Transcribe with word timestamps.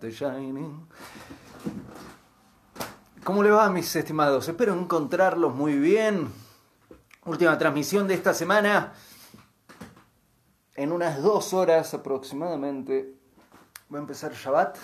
The 0.00 0.10
shining. 0.10 0.86
¿Cómo 3.24 3.42
le 3.42 3.50
va, 3.50 3.70
mis 3.70 3.94
estimados? 3.96 4.48
Espero 4.48 4.74
encontrarlos 4.74 5.54
muy 5.54 5.78
bien. 5.78 6.30
Última 7.24 7.56
transmisión 7.56 8.06
de 8.06 8.14
esta 8.14 8.34
semana. 8.34 8.92
En 10.74 10.92
unas 10.92 11.22
dos 11.22 11.54
horas 11.54 11.94
aproximadamente 11.94 13.14
va 13.92 13.98
a 13.98 14.00
empezar 14.02 14.32
Shabbat. 14.32 14.76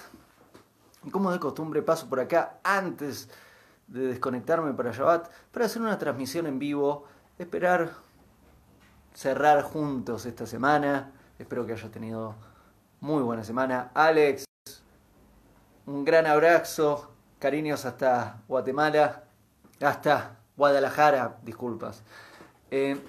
Y 1.04 1.10
como 1.10 1.30
de 1.30 1.38
costumbre 1.38 1.82
paso 1.82 2.08
por 2.08 2.20
acá 2.20 2.60
antes 2.64 3.28
de 3.86 4.06
desconectarme 4.06 4.72
para 4.72 4.92
Shabbat 4.92 5.30
para 5.50 5.66
hacer 5.66 5.82
una 5.82 5.98
transmisión 5.98 6.46
en 6.46 6.58
vivo. 6.58 7.04
Esperar 7.38 7.92
cerrar 9.12 9.62
juntos 9.62 10.26
esta 10.26 10.46
semana. 10.46 11.12
Espero 11.38 11.66
que 11.66 11.72
haya 11.72 11.90
tenido 11.90 12.34
muy 13.00 13.22
buena 13.22 13.44
semana. 13.44 13.90
Alex, 13.94 14.44
un 15.86 16.04
gran 16.04 16.26
abrazo. 16.26 17.10
Cariños 17.38 17.84
hasta 17.84 18.42
Guatemala. 18.48 19.24
Hasta 19.80 20.38
Guadalajara, 20.56 21.38
disculpas. 21.42 22.02
Eh, 22.70 23.00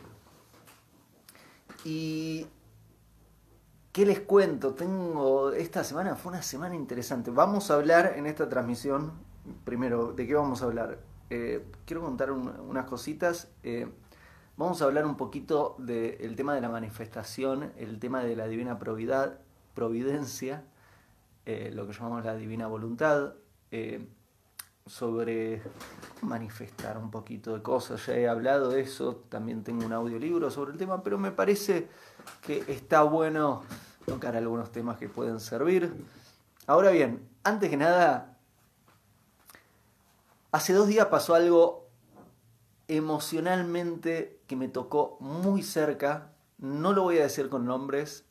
y 1.85 2.47
¿Qué 3.93 4.07
les 4.07 4.21
cuento? 4.21 4.73
Tengo. 4.73 5.51
Esta 5.51 5.83
semana 5.83 6.15
fue 6.15 6.31
una 6.31 6.41
semana 6.41 6.73
interesante. 6.73 7.29
Vamos 7.29 7.69
a 7.69 7.75
hablar 7.75 8.15
en 8.17 8.25
esta 8.25 8.49
transmisión. 8.49 9.11
Primero, 9.65 10.13
¿de 10.13 10.25
qué 10.25 10.33
vamos 10.33 10.63
a 10.63 10.65
hablar? 10.65 10.97
Eh, 11.29 11.63
quiero 11.85 12.01
contar 12.01 12.31
unas 12.31 12.85
cositas. 12.87 13.51
Eh, 13.61 13.87
vamos 14.57 14.81
a 14.81 14.85
hablar 14.85 15.05
un 15.05 15.15
poquito 15.15 15.75
del 15.77 16.35
tema 16.35 16.55
de 16.55 16.61
la 16.61 16.69
manifestación, 16.69 17.71
el 17.77 17.99
tema 17.99 18.23
de 18.23 18.35
la 18.35 18.47
divina 18.47 18.79
providencia, 18.79 20.63
lo 21.45 21.87
que 21.87 21.93
llamamos 21.93 22.25
la 22.25 22.35
divina 22.35 22.67
voluntad 22.67 23.33
sobre 24.85 25.61
manifestar 26.21 26.97
un 26.97 27.09
poquito 27.09 27.53
de 27.53 27.61
cosas. 27.61 28.05
Ya 28.05 28.15
he 28.15 28.27
hablado 28.27 28.69
de 28.69 28.81
eso, 28.81 29.23
también 29.29 29.63
tengo 29.63 29.85
un 29.85 29.93
audiolibro 29.93 30.51
sobre 30.51 30.73
el 30.73 30.77
tema, 30.77 31.03
pero 31.03 31.17
me 31.17 31.31
parece 31.31 31.89
que 32.41 32.63
está 32.67 33.03
bueno 33.03 33.63
tocar 34.05 34.35
algunos 34.35 34.71
temas 34.71 34.97
que 34.97 35.07
pueden 35.07 35.39
servir. 35.39 35.93
Ahora 36.67 36.91
bien, 36.91 37.27
antes 37.43 37.69
que 37.69 37.77
nada, 37.77 38.37
hace 40.51 40.73
dos 40.73 40.87
días 40.87 41.07
pasó 41.07 41.35
algo 41.35 41.89
emocionalmente 42.87 44.41
que 44.47 44.55
me 44.55 44.67
tocó 44.67 45.17
muy 45.19 45.63
cerca. 45.63 46.33
No 46.57 46.93
lo 46.93 47.03
voy 47.03 47.19
a 47.19 47.23
decir 47.23 47.49
con 47.49 47.65
nombres, 47.65 48.25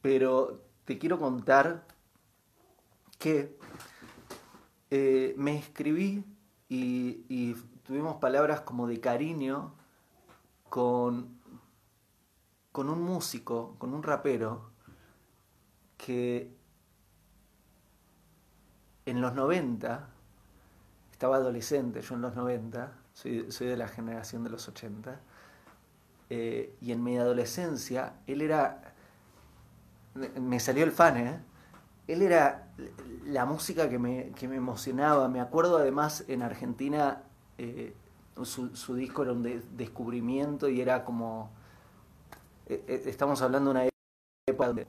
pero 0.00 0.62
te 0.90 0.98
quiero 0.98 1.20
contar 1.20 1.84
que 3.16 3.56
eh, 4.90 5.34
me 5.36 5.56
escribí 5.56 6.24
y, 6.68 7.54
tuvimos 7.84 8.16
palabras 8.16 8.62
como 8.62 8.88
de 8.88 8.98
cariño 8.98 9.72
con, 10.68 11.38
con 12.72 12.90
un 12.90 13.02
músico, 13.02 13.76
con 13.78 13.94
un 13.94 14.02
rapero, 14.02 14.72
que 15.96 16.56
en 19.06 19.20
los 19.20 19.32
90, 19.32 20.08
estaba 21.12 21.36
adolescente, 21.36 22.00
yo 22.00 22.16
en 22.16 22.20
los 22.20 22.34
90, 22.34 22.92
soy, 23.12 23.46
de 23.60 23.76
la 23.76 23.86
generación 23.86 24.42
de 24.42 24.50
los 24.50 24.66
80, 24.66 25.20
eh, 26.30 26.74
y 26.80 26.90
en 26.90 27.04
mi 27.04 27.16
adolescencia, 27.16 28.14
él 28.26 28.42
era, 28.42 28.89
me 30.14 30.60
salió 30.60 30.84
el 30.84 30.92
fan, 30.92 31.16
¿eh? 31.16 31.40
él 32.12 32.22
era 32.22 32.68
la 33.26 33.44
música 33.46 33.88
que 33.88 33.98
me, 33.98 34.32
que 34.32 34.48
me 34.48 34.56
emocionaba. 34.56 35.28
Me 35.28 35.40
acuerdo 35.40 35.78
además 35.78 36.24
en 36.28 36.42
Argentina 36.42 37.22
eh, 37.58 37.94
su, 38.42 38.94
disco 38.94 39.22
era 39.22 39.32
un 39.32 39.62
descubrimiento 39.76 40.68
y 40.68 40.80
era 40.80 41.04
como... 41.04 41.50
Eh, 42.66 42.84
eh, 42.88 43.02
estamos 43.06 43.42
hablando 43.42 43.72
de 43.72 43.80
una 43.80 43.90
época 44.46 44.66
donde 44.68 44.86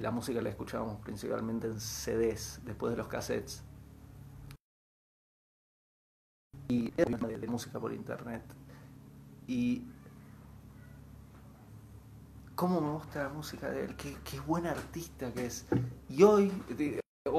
la 0.00 0.10
música 0.10 0.40
la 0.42 0.48
escuchábamos 0.48 1.00
principalmente 1.00 1.68
en 1.68 1.78
CDs, 1.78 2.60
después 2.64 2.90
de 2.90 2.96
los 2.96 3.06
cassettes. 3.06 3.62
Y 6.68 6.90
de, 6.90 7.38
de 7.38 7.46
música 7.46 7.78
por 7.78 7.92
internet. 7.92 8.42
Y 9.46 9.84
cómo 12.56 12.80
me 12.80 12.90
gusta 12.90 13.24
la 13.24 13.28
música 13.28 13.70
de 13.70 13.84
él, 13.84 13.96
qué, 13.96 14.16
qué 14.24 14.40
buen 14.40 14.66
artista 14.66 15.32
que 15.32 15.46
es. 15.46 15.66
Y 16.08 16.22
hoy, 16.24 16.50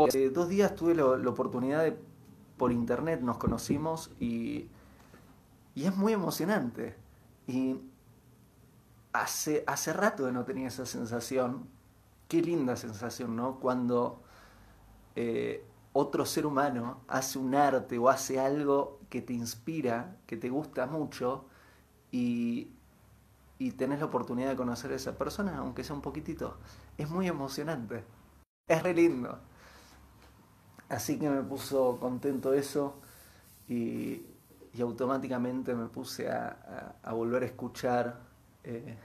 hace 0.08 0.30
dos 0.30 0.48
días 0.48 0.76
tuve 0.76 0.96
la, 0.96 1.30
oportunidad 1.30 1.84
de, 1.84 1.98
por 2.56 2.72
internet 2.72 3.22
nos 3.22 3.38
conocimos 3.38 4.12
y, 4.20 4.70
y 5.76 5.86
es 5.86 5.96
muy 5.98 6.14
emocionante. 6.14 6.96
Y 7.48 7.82
hace, 9.12 9.64
hace 9.68 9.92
rato 9.92 10.26
que 10.28 10.32
no 10.32 10.46
tenía 10.46 10.68
esa 10.68 10.86
sensación, 10.86 11.68
qué 12.28 12.42
linda 12.42 12.76
sensación, 12.76 13.36
¿no? 13.36 13.60
Cuando 13.60 14.22
eh, 15.16 15.66
otro 15.94 16.26
ser 16.26 16.46
humano 16.46 17.02
hace 17.08 17.40
un 17.40 17.56
arte 17.56 17.98
o 17.98 18.08
hace 18.08 18.40
algo 18.40 19.00
que 19.10 19.24
te 19.24 19.34
inspira, 19.34 20.18
que 20.28 20.38
te 20.38 20.50
gusta 20.50 20.86
mucho 20.86 21.46
y, 22.12 22.70
y 23.60 23.72
tenés 23.72 24.00
la 24.00 24.06
oportunidad 24.06 24.50
de 24.50 24.56
conocer 24.56 24.92
a 24.92 24.96
esa 24.96 25.18
persona, 25.18 25.58
aunque 25.58 25.84
sea 25.84 25.96
un 25.96 26.02
poquitito. 26.02 26.58
Es 26.98 27.10
muy 27.10 27.28
emocionante. 27.28 28.04
Es 28.68 28.84
re 28.84 28.94
lindo. 28.94 29.40
Así 30.90 31.18
que 31.18 31.30
me 31.30 31.42
puso 31.42 31.98
contento 32.00 32.54
eso 32.54 33.00
y, 33.68 34.26
automáticamente 34.80 35.74
me 35.74 35.88
puse 35.88 36.30
a, 36.30 36.96
volver 37.12 37.42
a 37.42 37.46
escuchar 37.48 38.20
eh, 38.64 38.96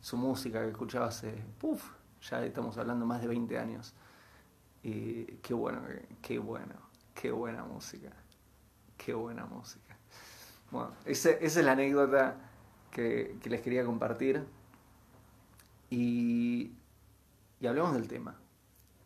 su 0.00 0.16
música 0.16 0.62
que 0.62 0.70
escuchaba 0.70 1.06
hace, 1.06 1.30
puff, 1.60 1.92
ya 2.28 2.44
estamos 2.44 2.76
hablando 2.76 3.06
más 3.06 3.20
de 3.20 3.28
20 3.28 3.56
años. 3.56 3.94
Y 4.82 5.24
qué 5.42 5.54
bueno, 5.54 5.80
qué 6.20 6.38
bueno, 6.40 6.74
qué 7.14 7.30
buena 7.30 7.64
música, 7.64 8.10
qué 8.96 9.14
buena 9.14 9.46
música. 9.46 9.96
Bueno, 10.72 10.90
esa 11.04 11.30
es 11.30 11.56
la 11.56 11.72
anécdota 11.72 12.36
que, 12.96 13.36
les 13.44 13.60
quería 13.60 13.84
compartir. 13.84 14.42
Y, 15.90 16.72
hablemos 17.66 17.94
del 17.94 18.08
tema. 18.08 18.36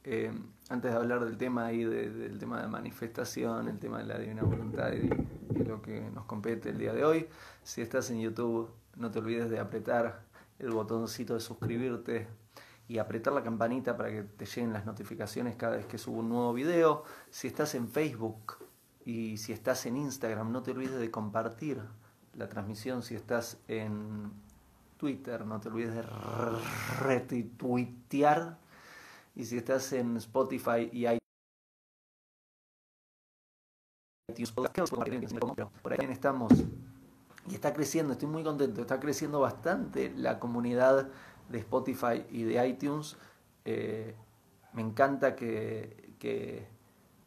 Eh, 0.04 0.32
antes 0.68 0.92
de 0.92 0.96
hablar 0.96 1.24
del 1.24 1.36
tema 1.36 1.66
ahí, 1.66 1.84
del 1.84 2.38
tema 2.38 2.62
de 2.62 2.68
manifestación, 2.68 3.68
el 3.68 3.78
tema 3.78 3.98
de 3.98 4.04
la 4.04 4.18
divina 4.18 4.42
voluntad 4.42 4.92
y, 4.92 5.08
lo 5.64 5.82
que 5.82 6.00
nos 6.10 6.24
compete 6.24 6.70
el 6.70 6.78
día 6.78 6.92
de 6.92 7.04
hoy, 7.04 7.28
si 7.62 7.82
estás 7.82 8.10
en 8.10 8.20
YouTube, 8.20 8.70
no 8.96 9.10
te 9.10 9.18
olvides 9.18 9.50
de 9.50 9.58
apretar 9.58 10.22
el 10.58 10.70
botoncito 10.70 11.34
de 11.34 11.40
suscribirte 11.40 12.28
y 12.88 12.98
apretar 12.98 13.32
la 13.34 13.42
campanita 13.42 13.96
para 13.96 14.10
que 14.10 14.22
te 14.22 14.46
lleguen 14.46 14.72
las 14.72 14.86
notificaciones 14.86 15.56
cada 15.56 15.76
vez 15.76 15.86
que 15.86 15.98
subo 15.98 16.20
un 16.20 16.28
nuevo 16.28 16.52
video. 16.54 17.04
Si 17.30 17.46
estás 17.46 17.74
en 17.74 17.88
Facebook 17.88 18.56
y 19.04 19.36
si 19.36 19.52
estás 19.52 19.84
en 19.86 19.96
Instagram, 19.96 20.50
no 20.50 20.62
te 20.62 20.70
olvides 20.70 20.98
de 20.98 21.10
compartir 21.10 21.80
la 22.34 22.48
transmisión. 22.48 23.02
Si 23.02 23.14
estás 23.14 23.58
en 23.68 24.32
Twitter, 24.96 25.46
no 25.46 25.60
te 25.60 25.68
olvides 25.68 25.94
de 25.94 26.02
retuitear. 27.00 28.58
Y 29.34 29.44
si 29.44 29.58
estás 29.58 29.92
en 29.92 30.16
Spotify 30.16 30.90
y 30.92 31.06
hay 31.06 31.18
por 35.82 35.92
ahí 35.92 36.06
estamos 36.10 36.52
y 37.48 37.54
está 37.54 37.72
creciendo, 37.72 38.12
estoy 38.12 38.28
muy 38.28 38.44
contento, 38.44 38.80
está 38.80 39.00
creciendo 39.00 39.40
bastante 39.40 40.12
la 40.16 40.38
comunidad 40.38 41.08
de 41.48 41.58
Spotify 41.58 42.24
y 42.30 42.44
de 42.44 42.66
iTunes. 42.66 43.16
Eh, 43.64 44.14
me 44.72 44.82
encanta 44.82 45.34
que, 45.34 46.14
que 46.18 46.68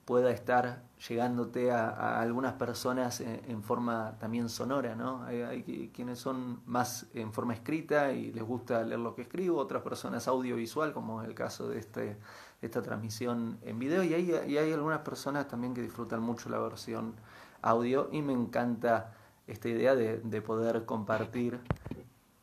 pueda 0.05 0.31
estar 0.31 0.83
llegándote 1.07 1.71
a, 1.71 2.19
algunas 2.19 2.53
personas 2.53 3.21
en, 3.21 3.63
forma 3.63 4.15
también 4.19 4.49
sonora, 4.49 4.95
¿no? 4.95 5.23
Hay, 5.23 5.91
quienes 5.93 6.19
son 6.19 6.61
más 6.65 7.07
en 7.13 7.31
forma 7.31 7.53
escrita 7.53 8.11
y 8.11 8.31
les 8.31 8.43
gusta 8.43 8.83
leer 8.83 8.99
lo 8.99 9.15
que 9.15 9.23
escribo, 9.23 9.57
otras 9.57 9.81
personas 9.81 10.27
audiovisual, 10.27 10.93
como 10.93 11.21
es 11.21 11.27
el 11.27 11.35
caso 11.35 11.69
de 11.69 11.79
este, 11.79 12.17
esta 12.61 12.81
transmisión 12.81 13.57
en 13.63 13.79
video, 13.79 14.03
y 14.03 14.13
hay, 14.13 14.71
algunas 14.71 14.99
personas 14.99 15.47
también 15.47 15.73
que 15.73 15.81
disfrutan 15.81 16.21
mucho 16.21 16.49
la 16.49 16.59
versión 16.59 17.13
audio 17.61 18.09
y 18.11 18.21
me 18.21 18.33
encanta 18.33 19.13
esta 19.47 19.69
idea 19.69 19.95
de, 19.95 20.41
poder 20.41 20.85
compartir 20.85 21.59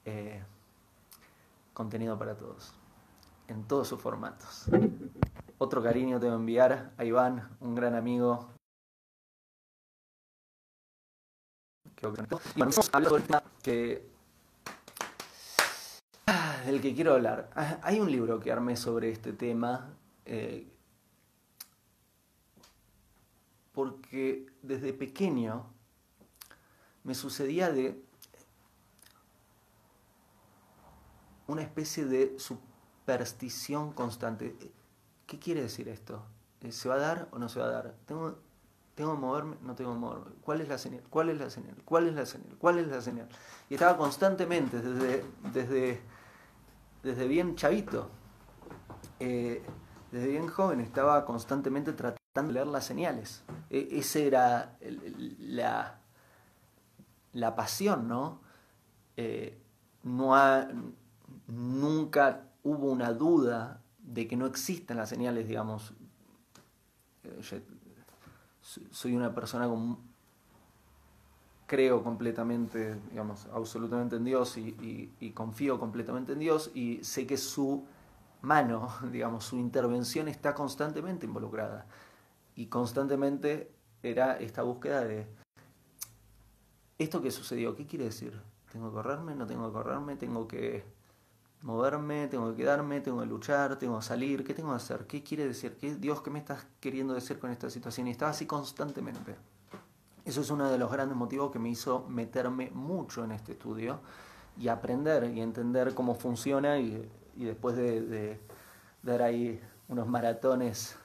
eh, 0.07 0.43
contenido 1.75 2.19
para 2.19 2.35
todos, 2.37 2.73
en 3.49 3.65
todos 3.65 3.89
sus 3.89 4.01
formatos. 4.01 4.67
Otro 5.63 5.83
cariño 5.83 6.19
te 6.19 6.25
voy 6.25 6.33
a 6.33 6.39
enviar 6.39 6.95
a 6.97 7.05
Iván, 7.05 7.55
un 7.61 7.75
gran 7.75 7.95
amigo. 7.95 8.49
Y 12.57 12.61
vamos 12.61 12.91
a 12.91 12.97
hablar 12.97 13.45
que 13.63 14.09
del 16.65 16.81
que 16.81 16.95
quiero 16.95 17.13
hablar. 17.13 17.51
Ah, 17.55 17.79
hay 17.83 18.01
un 18.01 18.11
libro 18.11 18.41
que 18.41 18.51
armé 18.51 18.75
sobre 18.75 19.11
este 19.11 19.35
tema, 19.35 19.95
eh, 20.25 20.67
porque 23.73 24.47
desde 24.63 24.95
pequeño 24.95 25.75
me 27.05 27.15
sucedía 27.15 27.71
de 27.71 28.03
una 31.49 31.61
especie 31.61 32.07
de 32.07 32.39
superstición 32.39 33.93
constante. 33.93 34.57
¿Qué 35.31 35.39
quiere 35.39 35.63
decir 35.63 35.89
esto? 35.89 36.25
Eh, 36.61 36.73
¿Se 36.73 36.89
va 36.89 36.97
a 36.97 36.99
dar 36.99 37.29
o 37.31 37.39
no 37.39 37.49
se 37.49 37.61
va 37.61 37.67
a 37.67 37.71
dar? 37.71 37.95
¿Tengo, 38.05 38.37
tengo 38.97 39.15
que 39.15 39.21
moverme? 39.21 39.57
¿No 39.63 39.77
tengo 39.77 39.93
que 39.93 39.99
moverme? 40.01 40.33
¿Cuál 40.43 40.61
es 40.61 40.69
la 40.69 40.77
señal? 40.77 41.05
¿Cuál 41.09 41.29
es 41.29 41.39
la 41.39 41.49
señal? 41.49 41.77
¿Cuál 41.85 42.09
es 42.09 42.15
la 42.17 42.27
señal? 42.27 42.57
¿Cuál 42.59 42.79
es 42.81 42.89
la 42.89 43.01
señal? 43.01 43.29
Y 43.69 43.75
estaba 43.75 43.97
constantemente, 43.97 44.81
desde, 44.83 45.25
desde, 45.53 46.01
desde 47.05 47.29
bien 47.29 47.55
chavito, 47.55 48.11
eh, 49.21 49.63
desde 50.11 50.27
bien 50.27 50.49
joven, 50.49 50.81
estaba 50.81 51.25
constantemente 51.25 51.93
tratando 51.93 52.49
de 52.49 52.55
leer 52.55 52.67
las 52.67 52.85
señales. 52.85 53.45
E, 53.71 53.87
esa 53.93 54.19
era 54.19 54.79
la, 55.39 56.01
la 57.35 57.55
pasión, 57.55 58.09
¿no? 58.09 58.41
Eh, 59.17 59.57
no 60.03 60.35
ha, 60.35 60.67
nunca 61.47 62.49
hubo 62.65 62.91
una 62.91 63.13
duda 63.13 63.80
de 64.13 64.27
que 64.27 64.37
no 64.37 64.47
existen 64.47 64.97
las 64.97 65.09
señales, 65.09 65.47
digamos. 65.47 65.93
Eh, 67.25 67.63
soy 68.91 69.15
una 69.15 69.35
persona 69.35 69.69
con 69.69 69.99
creo 71.67 72.03
completamente, 72.03 72.97
digamos, 73.11 73.47
absolutamente 73.55 74.17
en 74.17 74.25
Dios 74.25 74.57
y, 74.57 75.33
confío 75.35 75.79
completamente 75.79 76.33
en 76.33 76.41
Dios 76.41 76.73
y 76.75 76.99
sé 77.05 77.29
que 77.29 77.37
su 77.37 77.87
mano, 78.43 78.89
digamos, 79.13 79.45
su 79.45 79.57
intervención 79.57 80.27
está 80.27 80.53
constantemente 80.53 81.27
involucrada. 81.27 81.87
Y 82.57 82.67
constantemente 82.67 83.71
era 84.03 84.37
esta 84.39 84.63
búsqueda 84.63 85.05
de, 85.05 85.29
¿esto 86.99 87.23
que 87.23 87.31
sucedió? 87.31 87.77
¿Qué 87.77 87.87
quiere 87.87 88.07
decir? 88.07 88.41
¿Tengo 88.73 88.89
que 88.89 88.95
correrme? 88.95 89.37
¿No 89.37 89.47
tengo 89.47 89.69
que 89.69 89.73
correrme? 89.73 90.17
¿Tengo 90.17 90.49
que 90.49 90.85
moverme? 91.63 92.29
¿Tengo 92.29 92.51
que 92.51 92.57
quedarme? 92.57 93.01
¿Tengo 93.01 93.21
que 93.21 93.27
luchar? 93.27 93.79
¿Tengo 93.79 93.99
que 93.99 94.05
salir? 94.05 94.45
¿Qué 94.45 94.55
tengo 94.55 94.71
que 94.71 94.77
hacer? 94.77 95.07
¿Qué 95.07 95.23
quiere 95.23 95.47
decir? 95.47 95.77
¿Qué, 95.81 95.95
Dios, 95.95 96.23
¿qué 96.23 96.31
me 96.31 96.39
estás 96.39 96.67
queriendo 96.81 97.15
decir 97.15 97.39
con 97.39 97.51
esta 97.51 97.71
situación? 97.71 98.09
Y 98.09 98.11
estaba 98.11 98.31
así 98.31 98.47
constantemente. 98.47 99.37
Eso 100.25 100.41
es 100.41 100.51
uno 100.51 100.71
de 100.71 100.79
los 100.79 100.91
grandes 100.91 101.17
motivos 101.17 101.51
que 101.51 101.59
me 101.59 101.71
hizo 101.71 102.07
meterme 102.09 102.71
mucho 102.71 103.25
en 103.25 103.33
este 103.33 103.53
estudio 103.53 104.01
y 104.59 104.69
aprender 104.69 105.25
y 105.35 105.41
entender 105.41 105.95
cómo 105.95 106.15
funciona 106.15 106.79
y, 106.79 107.09
después 107.37 107.77
de, 107.77 108.39
dar 109.03 109.23
ahí 109.23 109.61
unos 109.89 110.07
maratones, 110.07 110.97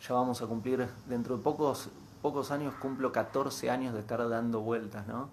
ya 0.00 0.14
vamos 0.14 0.40
a 0.40 0.46
cumplir, 0.46 0.88
dentro 1.06 1.36
de 1.36 1.42
pocos, 1.42 1.90
pocos 2.22 2.50
años 2.50 2.74
cumplo 2.76 3.12
14 3.12 3.70
años 3.70 3.92
de 3.92 4.00
estar 4.00 4.26
dando 4.28 4.60
vueltas, 4.60 5.06
¿no? 5.06 5.30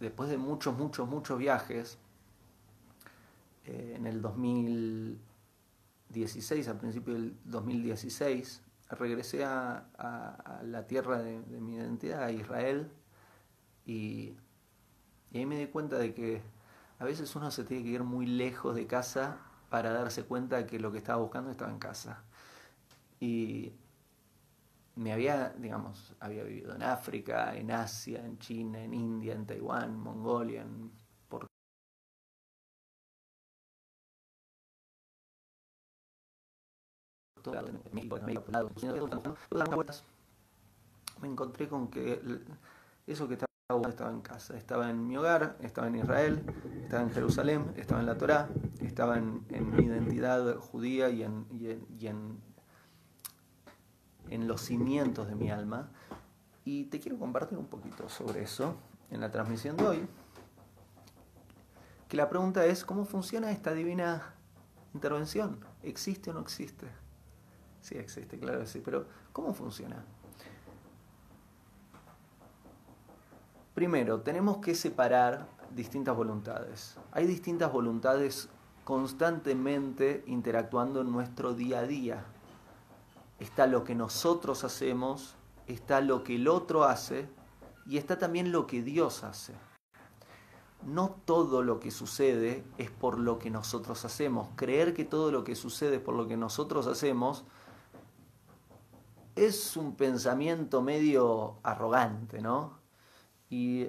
después 0.00 0.30
de 0.30 0.38
muchos, 0.38 0.78
muchos, 0.78 1.06
muchos 1.06 1.38
viajes, 1.38 1.98
eh, 3.68 3.94
en 3.96 4.06
el 4.06 4.22
2016, 4.22 6.68
al 6.68 6.78
principio 6.78 7.12
del 7.12 7.36
2016, 7.44 8.62
regresé 8.90 9.44
a, 9.44 9.84
la 10.64 10.86
tierra 10.86 11.18
de, 11.18 11.38
mi 11.60 11.74
identidad, 11.74 12.22
a 12.22 12.32
Israel, 12.32 12.90
y, 13.84 14.34
ahí 15.34 15.44
me 15.44 15.58
di 15.58 15.66
cuenta 15.66 15.98
de 15.98 16.14
que 16.14 16.40
a 16.98 17.04
veces 17.04 17.36
uno 17.36 17.50
se 17.50 17.64
tiene 17.64 17.84
que 17.84 17.90
ir 17.90 18.04
muy 18.04 18.24
lejos 18.26 18.74
de 18.74 18.86
casa 18.86 19.36
para 19.68 19.92
darse 19.92 20.24
cuenta 20.24 20.56
de 20.56 20.64
que 20.66 20.80
lo 20.80 20.90
que 20.90 20.96
estaba 20.98 21.20
buscando 21.20 21.50
estaba 21.50 21.70
en 21.70 21.78
casa. 21.78 22.24
Y 23.20 23.74
me 24.96 25.12
había, 25.12 25.50
digamos, 25.58 26.14
había 26.20 26.44
vivido 26.44 26.74
en 26.74 26.82
África, 26.82 27.54
en 27.54 27.70
Asia, 27.70 28.24
en 28.24 28.38
China, 28.38 28.82
en 28.82 28.94
India, 28.94 29.34
en 29.34 29.44
Taiwán, 29.44 30.00
Mongolia, 30.00 30.62
en 30.62 30.90
me 41.20 41.28
encontré 41.28 41.68
con 41.68 41.88
que 41.88 42.20
eso 43.06 43.26
que 43.28 43.34
estaba 43.34 43.48
estaba 43.86 44.10
en 44.10 44.22
casa, 44.22 44.56
estaba 44.56 44.88
en 44.88 45.06
mi 45.06 45.18
hogar, 45.18 45.56
estaba 45.60 45.88
en 45.88 45.96
Israel, 45.96 46.42
estaba 46.84 47.02
en 47.02 47.10
Jerusalén, 47.10 47.72
estaba 47.76 48.00
en 48.00 48.06
la 48.06 48.16
Torá, 48.16 48.48
estaba 48.80 49.18
en, 49.18 49.44
mi 49.50 49.84
identidad 49.84 50.56
judía 50.56 51.10
y, 51.10 51.22
en, 51.22 51.46
y, 51.50 52.06
en, 52.06 52.40
en 54.30 54.48
los 54.48 54.62
cimientos 54.62 55.28
de 55.28 55.34
mi 55.34 55.50
alma. 55.50 55.90
Y 56.64 56.84
te 56.86 56.98
quiero 56.98 57.18
compartir 57.18 57.58
un 57.58 57.66
poquito 57.66 58.08
sobre 58.08 58.42
eso 58.42 58.74
en 59.10 59.20
la 59.20 59.30
transmisión 59.30 59.76
de 59.76 59.86
hoy. 59.86 60.08
Que 62.08 62.16
la 62.16 62.30
pregunta 62.30 62.64
es, 62.64 62.86
¿cómo 62.86 63.04
funciona 63.04 63.50
esta 63.50 63.74
divina 63.74 64.34
intervención? 64.94 65.60
¿Existe 65.82 66.30
o 66.30 66.32
no 66.32 66.40
existe? 66.40 66.86
Sí 67.80 67.96
existe, 67.96 68.38
claro 68.38 68.60
que 68.60 68.66
sí, 68.66 68.80
pero 68.84 69.06
¿cómo 69.32 69.54
funciona? 69.54 70.04
Primero, 73.74 74.20
tenemos 74.22 74.58
que 74.58 74.74
separar 74.74 75.46
distintas 75.74 76.16
voluntades. 76.16 76.96
Hay 77.12 77.26
distintas 77.26 77.72
voluntades 77.72 78.48
constantemente 78.84 80.24
interactuando 80.26 81.02
en 81.02 81.12
nuestro 81.12 81.54
día 81.54 81.80
a 81.80 81.86
día. 81.86 82.24
Está 83.38 83.66
lo 83.66 83.84
que 83.84 83.94
nosotros 83.94 84.64
hacemos, 84.64 85.36
está 85.66 86.00
lo 86.00 86.24
que 86.24 86.36
el 86.36 86.48
otro 86.48 86.84
hace 86.84 87.28
y 87.86 87.98
está 87.98 88.18
también 88.18 88.50
lo 88.50 88.66
que 88.66 88.82
Dios 88.82 89.22
hace. 89.24 89.54
No 90.86 91.16
todo 91.24 91.62
lo 91.62 91.80
que 91.80 91.90
sucede 91.90 92.64
es 92.78 92.90
por 92.90 93.18
lo 93.18 93.38
que 93.38 93.50
nosotros 93.50 94.04
hacemos. 94.04 94.48
Creer 94.56 94.94
que 94.94 95.04
todo 95.04 95.30
lo 95.30 95.44
que 95.44 95.54
sucede 95.54 95.96
es 95.96 96.02
por 96.02 96.14
lo 96.14 96.26
que 96.26 96.36
nosotros 96.36 96.86
hacemos 96.86 97.44
es 99.46 99.76
un 99.76 99.94
pensamiento 99.94 100.82
medio 100.82 101.58
arrogante, 101.62 102.40
¿no? 102.40 102.78
Y, 103.50 103.88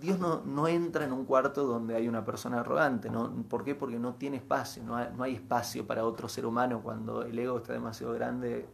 Dios 0.00 0.18
no, 0.18 0.68
entra 0.68 1.04
en 1.04 1.12
un 1.12 1.24
cuarto 1.24 1.64
donde 1.64 1.94
hay 1.94 2.08
una 2.08 2.24
persona 2.24 2.60
arrogante, 2.60 3.08
¿no? 3.08 3.32
¿Por 3.48 3.62
qué? 3.62 3.76
Porque 3.76 3.98
no 3.98 4.14
tiene 4.14 4.36
espacio, 4.38 4.82
no 4.82 4.96
hay, 4.96 5.34
espacio 5.34 5.86
para 5.86 6.04
otro 6.04 6.28
ser 6.28 6.46
humano 6.46 6.80
cuando 6.82 7.22
el 7.22 7.38
ego 7.38 7.58
está 7.58 7.72
demasiado 7.72 8.12
grande, 8.12 8.68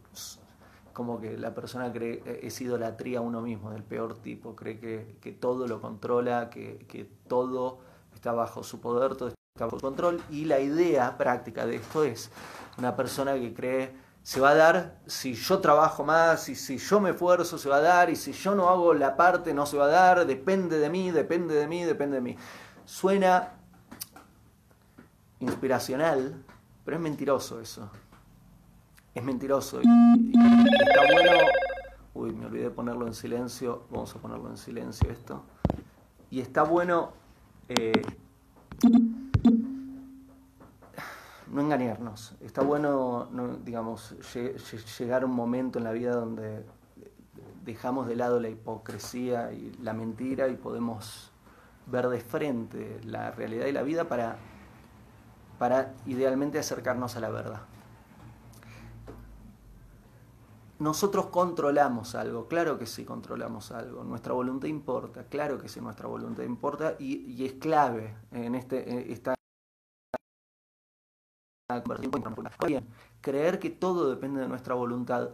como 0.91 1.21
que 1.21 1.37
la 1.37 1.53
persona 1.53 1.93
cree, 1.93 2.23
es 2.41 2.59
idolatría 2.59 3.19
a 3.19 3.21
uno 3.21 3.39
mismo, 3.41 3.71
del 3.71 3.83
peor 3.83 4.17
tipo, 4.17 4.55
cree 4.55 4.79
que, 4.79 5.31
todo 5.31 5.67
lo 5.67 5.79
controla, 5.79 6.49
que, 6.49 6.79
que 6.87 7.05
todo 7.27 7.79
está 8.13 8.33
bajo 8.33 8.63
su 8.63 8.81
poder, 8.81 9.15
todo 9.15 9.29
está 9.29 9.65
bajo 9.65 9.77
su 9.77 9.85
control, 9.85 10.21
y 10.31 10.45
la 10.45 10.59
idea 10.59 11.17
práctica 11.17 11.67
de 11.67 11.75
esto 11.75 12.03
es 12.03 12.31
una 12.77 12.95
persona 12.95 13.35
que 13.35 13.53
cree 13.53 14.08
se 14.23 14.39
va 14.39 14.49
a 14.49 14.55
dar 14.55 14.99
si 15.07 15.33
yo 15.33 15.59
trabajo 15.59 16.03
más 16.03 16.49
y 16.49 16.55
si 16.55 16.77
yo 16.77 16.99
me 16.99 17.11
esfuerzo 17.11 17.57
se 17.57 17.69
va 17.69 17.77
a 17.77 17.81
dar 17.81 18.09
y 18.09 18.15
si 18.15 18.31
yo 18.31 18.53
no 18.53 18.69
hago 18.69 18.93
la 18.93 19.15
parte 19.15 19.53
no 19.53 19.65
se 19.65 19.77
va 19.77 19.85
a 19.85 19.89
dar, 19.89 20.25
depende 20.27 20.77
de 20.77 20.89
mí, 20.89 21.11
depende 21.11 21.55
de 21.55 21.67
mí, 21.67 21.83
depende 21.83 22.15
de 22.17 22.21
mí. 22.21 22.35
Suena 22.85 23.53
inspiracional, 25.39 26.43
pero 26.83 26.97
es 26.97 27.03
mentiroso 27.03 27.59
eso. 27.59 27.89
Es 29.15 29.23
mentiroso. 29.23 29.81
Y, 29.81 30.31
está 30.31 31.01
bueno... 31.11 31.47
Uy, 32.13 32.33
me 32.33 32.45
olvidé 32.45 32.63
de 32.65 32.69
ponerlo 32.71 33.07
en 33.07 33.13
silencio. 33.13 33.83
Vamos 33.89 34.15
a 34.15 34.19
ponerlo 34.19 34.49
en 34.49 34.57
silencio 34.57 35.09
esto. 35.09 35.43
Y 36.29 36.41
está 36.41 36.63
bueno... 36.63 37.13
Eh, 37.69 38.01
no 41.51 41.61
engañarnos. 41.61 42.35
Está 42.41 42.61
bueno, 42.61 43.27
digamos, 43.63 44.15
llegar 44.99 45.23
a 45.23 45.25
un 45.25 45.33
momento 45.33 45.79
en 45.79 45.85
la 45.85 45.91
vida 45.91 46.15
donde 46.15 46.65
dejamos 47.63 48.07
de 48.07 48.15
lado 48.15 48.39
la 48.39 48.49
hipocresía 48.49 49.51
y 49.51 49.75
la 49.81 49.93
mentira 49.93 50.47
y 50.47 50.55
podemos 50.55 51.31
ver 51.85 52.07
de 52.09 52.19
frente 52.19 52.99
la 53.03 53.31
realidad 53.31 53.65
y 53.65 53.71
la 53.71 53.83
vida 53.83 54.05
para, 54.05 54.37
para 55.57 55.93
idealmente 56.05 56.59
acercarnos 56.59 57.15
a 57.15 57.19
la 57.19 57.29
verdad. 57.29 57.61
Nosotros 60.79 61.25
controlamos 61.25 62.15
algo, 62.15 62.47
claro 62.47 62.79
que 62.79 62.85
sí 62.85 63.03
controlamos 63.03 63.71
algo, 63.71 64.05
nuestra 64.05 64.31
voluntad 64.31 64.69
importa, 64.69 65.25
claro 65.25 65.59
que 65.59 65.67
sí 65.67 65.81
nuestra 65.81 66.07
voluntad 66.07 66.43
importa 66.43 66.95
y, 66.99 67.45
es 67.45 67.53
clave 67.53 68.15
en 68.31 68.55
este, 68.55 69.11
esta 69.11 69.35
Bien, 72.65 72.87
creer 73.21 73.59
que 73.59 73.69
todo 73.69 74.09
depende 74.09 74.41
de 74.41 74.47
nuestra 74.47 74.73
voluntad 74.73 75.29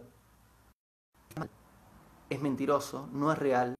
es 2.28 2.40
mentiroso, 2.42 3.08
no 3.12 3.32
es 3.32 3.38
real, 3.38 3.74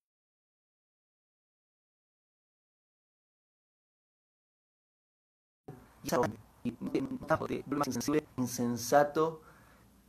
insensato 8.36 9.42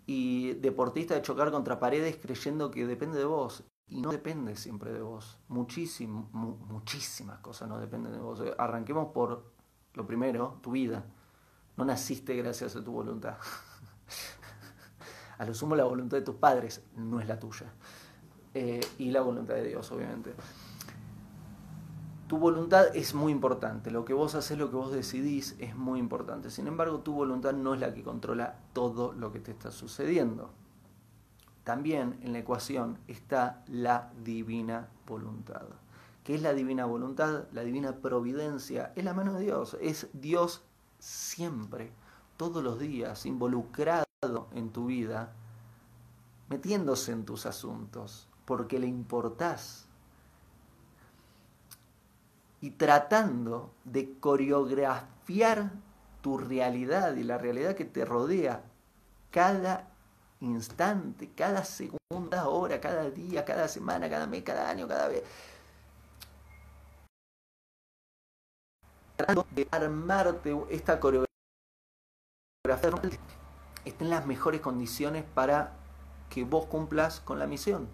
y 0.05 0.53
deportista 0.53 1.15
de 1.15 1.21
chocar 1.21 1.51
contra 1.51 1.79
paredes 1.79 2.17
creyendo 2.17 2.71
que 2.71 2.85
depende 2.85 3.17
de 3.17 3.25
vos. 3.25 3.63
Y 3.89 4.01
no 4.01 4.11
depende 4.11 4.55
siempre 4.55 4.91
de 4.91 5.01
vos. 5.01 5.39
Muchísimo, 5.47 6.29
muchísimas 6.33 7.39
cosas 7.39 7.69
no 7.69 7.79
dependen 7.79 8.11
de 8.13 8.19
vos. 8.19 8.41
Arranquemos 8.57 9.13
por 9.13 9.51
lo 9.93 10.05
primero, 10.05 10.59
tu 10.61 10.71
vida. 10.71 11.05
No 11.77 11.86
naciste 11.86 12.36
gracias 12.36 12.75
a 12.75 12.84
tu 12.84 12.91
voluntad. 12.91 13.38
a 15.38 15.46
lo 15.46 15.53
sumo 15.53 15.75
la 15.75 15.84
voluntad 15.86 16.17
de 16.17 16.24
tus 16.24 16.36
padres 16.36 16.84
no 16.96 17.22
es 17.22 17.27
la 17.27 17.39
tuya. 17.39 17.67
Eh, 18.53 18.81
y 18.98 19.12
la 19.12 19.22
voluntad 19.22 19.53
de 19.53 19.67
Dios, 19.67 19.91
obviamente. 19.91 20.34
Tu 22.27 22.38
voluntad 22.38 22.93
es 22.93 23.13
muy 23.13 23.31
importante, 23.31 23.89
lo 23.89 24.03
que 24.03 24.13
vos 24.13 24.36
haces, 24.36 24.57
lo 24.57 24.69
que 24.69 24.75
vos 24.75 24.91
decidís 24.91 25.55
es 25.60 25.77
muy 25.77 26.00
importante. 26.00 26.50
Sin 26.50 26.67
embargo, 26.67 27.00
tu 27.00 27.13
voluntad 27.13 27.53
no 27.53 27.74
es 27.74 27.79
la 27.79 27.93
que 27.93 28.03
controla 28.03 28.60
todo 28.74 29.13
lo 29.13 29.31
que 29.31 29.39
te 29.39 29.51
está 29.51 29.72
sucediendo. 29.72 30.50
También 31.63 32.19
en 32.22 32.34
la 32.34 32.39
ecuación 32.39 32.98
está 33.07 33.63
la 33.67 34.12
divina 34.24 34.89
voluntad. 35.05 35.67
¿Qué 36.25 36.36
es 36.36 36.41
la 36.41 36.53
divina 36.53 36.86
voluntad? 36.86 37.46
La 37.53 37.63
divina 37.63 37.98
providencia. 37.98 38.91
Es 38.96 39.05
la 39.05 39.13
mano 39.13 39.34
de 39.34 39.46
Dios. 39.46 39.77
Es 39.79 40.10
Dios 40.12 40.66
siempre, 40.99 41.91
todos 42.37 42.63
los 42.63 42.79
días, 42.79 43.25
involucrado 43.25 44.05
en 44.53 44.69
tu 44.71 44.87
vida, 44.87 45.33
metiéndose 46.49 47.11
en 47.11 47.25
tus 47.25 47.45
asuntos, 47.45 48.27
porque 48.45 48.79
le 48.79 48.87
importás 48.87 49.85
y 52.61 52.71
tratando 52.71 53.71
de 53.83 54.17
coreografiar 54.19 55.71
tu 56.21 56.37
realidad 56.37 57.15
y 57.15 57.23
la 57.23 57.37
realidad 57.37 57.75
que 57.75 57.85
te 57.85 58.05
rodea 58.05 58.63
cada 59.31 59.87
instante, 60.39 61.31
cada 61.35 61.63
segunda 61.63 62.47
hora, 62.47 62.79
cada 62.79 63.09
día, 63.09 63.45
cada 63.45 63.67
semana, 63.67 64.09
cada 64.09 64.27
mes, 64.27 64.43
cada 64.43 64.69
año, 64.69 64.87
cada 64.87 65.07
vez. 65.07 65.23
Tratando 69.17 69.45
de 69.51 69.67
armarte 69.71 70.55
esta 70.69 71.00
coreografía 71.00 71.27
esté 73.86 74.03
en 74.03 74.09
las 74.09 74.25
mejores 74.25 74.62
condiciones 74.62 75.24
para 75.24 75.74
que 76.29 76.43
vos 76.43 76.65
cumplas 76.65 77.19
con 77.21 77.39
la 77.39 77.47
misión, 77.47 77.88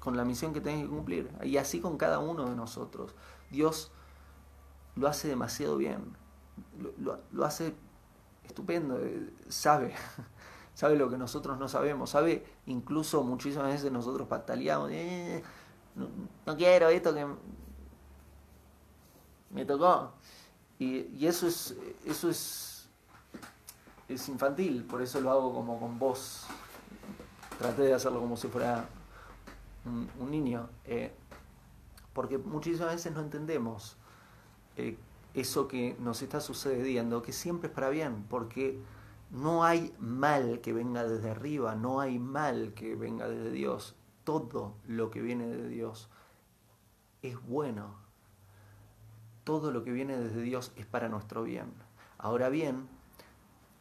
con 0.00 0.16
la 0.16 0.24
misión 0.24 0.52
que 0.52 0.60
tenés 0.60 0.82
que 0.84 0.88
cumplir. 0.88 1.30
Y 1.42 1.56
así 1.56 1.80
con 1.80 1.96
cada 1.96 2.18
uno 2.18 2.48
de 2.48 2.54
nosotros. 2.54 3.14
Dios 3.50 3.90
lo 4.96 5.08
hace 5.08 5.28
demasiado 5.28 5.76
bien, 5.76 6.16
lo, 6.98 7.44
hace 7.44 7.74
estupendo, 8.44 8.98
eh, 9.00 9.32
sabe, 9.48 9.94
sabe 10.74 10.96
lo 10.96 11.08
que 11.08 11.16
nosotros 11.16 11.58
no 11.58 11.68
sabemos, 11.68 12.10
sabe 12.10 12.44
incluso 12.66 13.22
muchísimas 13.22 13.68
veces 13.68 13.92
nosotros 13.92 14.26
pataleamos, 14.28 14.90
eh, 14.90 15.42
no, 16.46 16.56
quiero 16.56 16.88
esto 16.88 17.14
que 17.14 17.26
me 19.50 19.64
tocó. 19.64 20.12
Y, 20.78 21.26
eso 21.26 21.46
es, 21.46 21.76
eso 22.04 22.30
es, 22.30 22.88
es 24.08 24.28
infantil, 24.28 24.84
por 24.84 25.02
eso 25.02 25.20
lo 25.20 25.30
hago 25.30 25.52
como 25.52 25.80
con 25.80 25.98
voz. 25.98 26.46
Traté 27.58 27.82
de 27.82 27.94
hacerlo 27.94 28.20
como 28.20 28.36
si 28.36 28.48
fuera 28.48 28.88
un, 29.84 30.30
niño. 30.30 30.68
Eh, 30.84 31.12
porque 32.12 32.38
muchísimas 32.38 32.94
veces 32.94 33.12
no 33.12 33.20
entendemos 33.20 33.96
eh, 34.76 34.96
eso 35.34 35.68
que 35.68 35.96
nos 36.00 36.22
está 36.22 36.40
sucediendo, 36.40 37.22
que 37.22 37.32
siempre 37.32 37.68
es 37.68 37.74
para 37.74 37.90
bien, 37.90 38.24
porque 38.28 38.80
no 39.30 39.64
hay 39.64 39.94
mal 39.98 40.60
que 40.60 40.72
venga 40.72 41.04
desde 41.04 41.30
arriba, 41.30 41.74
no 41.74 42.00
hay 42.00 42.18
mal 42.18 42.72
que 42.74 42.94
venga 42.94 43.28
desde 43.28 43.50
Dios. 43.50 43.94
Todo 44.24 44.74
lo 44.86 45.10
que 45.10 45.20
viene 45.20 45.46
de 45.46 45.68
Dios 45.68 46.08
es 47.22 47.40
bueno. 47.46 48.07
Todo 49.48 49.72
lo 49.72 49.82
que 49.82 49.92
viene 49.92 50.18
desde 50.18 50.42
Dios 50.42 50.72
es 50.76 50.84
para 50.84 51.08
nuestro 51.08 51.42
bien. 51.42 51.72
Ahora 52.18 52.50
bien, 52.50 52.86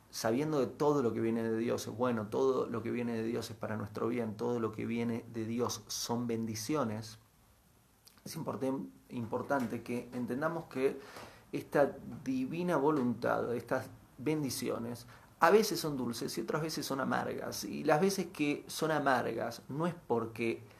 sabiendo 0.09 0.61
de 0.61 0.67
todo 0.67 1.03
lo 1.03 1.11
que 1.11 1.19
viene 1.19 1.43
de 1.43 1.57
Dios 1.57 1.87
es 1.87 1.93
bueno, 1.93 2.27
todo 2.27 2.67
lo 2.67 2.81
que 2.81 2.89
viene 2.89 3.17
de 3.17 3.23
Dios 3.23 3.49
es 3.49 3.57
para 3.57 3.75
nuestro 3.75 4.07
bien, 4.07 4.37
todo 4.37 4.61
lo 4.61 4.71
que 4.71 4.85
viene 4.85 5.25
de 5.33 5.43
Dios 5.43 5.83
son 5.87 6.25
bendiciones, 6.25 7.19
es 8.23 8.37
importante 9.09 9.83
que 9.83 10.09
entendamos 10.13 10.67
que 10.67 11.01
esta 11.51 11.97
divina 12.23 12.77
voluntad, 12.77 13.53
estas 13.53 13.89
bendiciones, 14.17 15.05
a 15.41 15.49
veces 15.49 15.81
son 15.81 15.97
dulces 15.97 16.37
y 16.37 16.41
otras 16.43 16.61
veces 16.61 16.85
son 16.85 17.01
amargas. 17.01 17.65
Y 17.65 17.83
las 17.83 17.99
veces 17.99 18.27
que 18.27 18.63
son 18.67 18.91
amargas 18.91 19.63
no 19.67 19.85
es 19.85 19.95
porque 20.07 20.76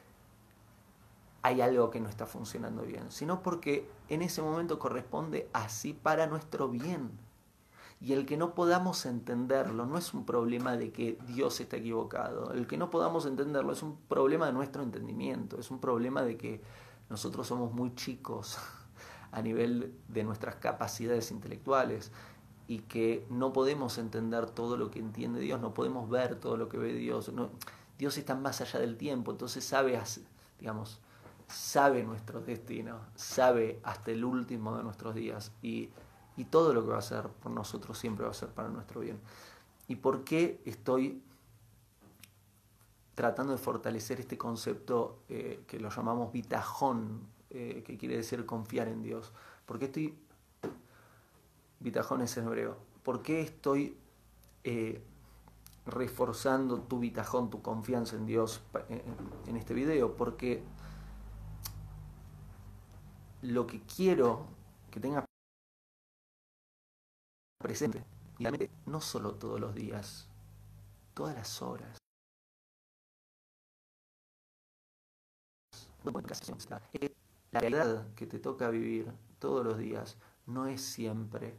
hay 1.42 1.62
algo 1.62 1.90
que 1.90 2.00
no 2.00 2.10
está 2.10 2.26
funcionando 2.26 2.84
bien, 2.84 3.12
sino 3.12 3.42
porque 3.42 3.90
en 4.10 4.22
ese 4.22 4.42
momento 4.42 4.80
corresponde 4.80 5.50
así 5.54 5.94
para 5.94 6.28
nuestro 6.28 6.70
bien. 6.70 7.12
Y 8.00 8.14
el 8.14 8.26
que 8.26 8.38
no 8.38 8.54
podamos 8.54 9.06
entenderlo 9.06 9.86
no 9.86 9.98
es 9.98 10.14
un 10.14 10.26
problema 10.26 10.78
de 10.78 10.92
que 10.92 11.18
Dios 11.28 11.60
está 11.60 11.78
equivocado. 11.78 12.54
El 12.54 12.68
que 12.68 12.78
no 12.78 12.92
podamos 12.92 13.26
entenderlo 13.26 13.74
es 13.74 13.82
un 13.82 13.98
problema 14.08 14.46
de 14.46 14.54
nuestro 14.54 14.84
entendimiento. 14.84 15.60
Es 15.60 15.72
un 15.72 15.80
problema 15.80 16.22
de 16.22 16.38
que 16.38 16.62
nosotros 17.10 17.48
somos 17.48 17.74
muy 17.74 17.96
chicos 17.96 18.58
a 19.32 19.42
nivel 19.42 19.96
de 20.10 20.24
nuestras 20.24 20.56
capacidades 20.56 21.32
intelectuales 21.32 22.12
y 22.68 22.80
que 22.80 23.26
no 23.30 23.54
podemos 23.54 23.98
entender 23.98 24.50
todo 24.50 24.78
lo 24.78 24.92
que 24.92 25.00
entiende 25.00 25.40
Dios, 25.40 25.60
no 25.62 25.74
podemos 25.74 26.10
ver 26.10 26.36
todo 26.36 26.58
lo 26.58 26.68
que 26.68 26.78
ve 26.78 26.94
Dios. 26.94 27.32
Dios 27.98 28.18
está 28.18 28.36
más 28.36 28.62
allá 28.62 28.80
del 28.80 28.98
tiempo, 28.98 29.32
entonces 29.32 29.64
sabe, 29.64 30.00
digamos, 30.60 31.00
sabe 31.48 32.04
nuestro 32.04 32.42
destino, 32.42 33.00
sabe 33.16 33.80
hasta 33.84 34.12
el 34.12 34.24
último 34.24 34.78
de 34.78 34.84
nuestros 34.84 35.16
días 35.16 35.52
y, 35.62 35.90
y 36.36 36.46
todo 36.46 36.74
lo 36.74 36.84
que 36.84 36.90
va 36.90 36.96
a 36.96 37.00
hacer 37.00 37.28
por 37.28 37.52
nosotros 37.52 37.98
siempre 37.98 38.26
va 38.26 38.32
a 38.32 38.36
ser 38.36 38.50
para 38.50 38.70
nuestro 38.70 39.02
bien. 39.02 39.20
¿Y 39.88 39.96
por 39.96 40.24
qué 40.24 40.62
estoy 40.66 41.22
tratando 43.18 43.52
de 43.52 43.58
fortalecer 43.58 44.20
este 44.20 44.38
concepto 44.38 45.24
eh, 45.28 45.64
que 45.66 45.80
lo 45.80 45.90
llamamos 45.90 46.32
bitajón, 46.32 47.22
eh, 47.50 47.82
que 47.84 47.98
quiere 47.98 48.16
decir 48.16 48.46
confiar 48.46 48.88
en 48.88 49.02
Dios. 49.02 49.34
¿Por 49.66 49.80
qué 49.80 49.86
estoy... 49.86 50.14
Bitajón 51.80 52.22
es 52.22 52.38
en 52.38 52.46
hebreo. 52.46 52.78
¿Por 53.02 53.24
qué 53.24 53.42
estoy 53.42 53.98
eh, 54.64 55.02
reforzando 55.88 56.80
tu 56.82 57.00
bitajón, 57.00 57.50
tu 57.50 57.64
confianza 57.64 58.16
en 58.16 58.28
Dios 58.28 58.62
en 59.48 59.58
este 59.58 59.74
video? 59.74 60.16
Porque 60.16 60.62
lo 63.42 63.68
que 63.68 63.82
quiero 63.82 64.48
que 64.92 65.00
tengas 65.00 65.26
presente, 67.60 68.04
no 68.86 69.02
solo 69.02 69.36
todos 69.36 69.60
los 69.60 69.74
días, 69.74 70.28
todas 71.14 71.36
las 71.36 71.62
horas, 71.62 71.98
La 77.52 77.60
realidad 77.60 78.14
que 78.16 78.28
te 78.28 78.40
toca 78.40 78.70
vivir 78.70 79.12
todos 79.40 79.66
los 79.66 79.78
días 79.78 80.18
no 80.46 80.68
es 80.68 80.82
siempre 80.82 81.58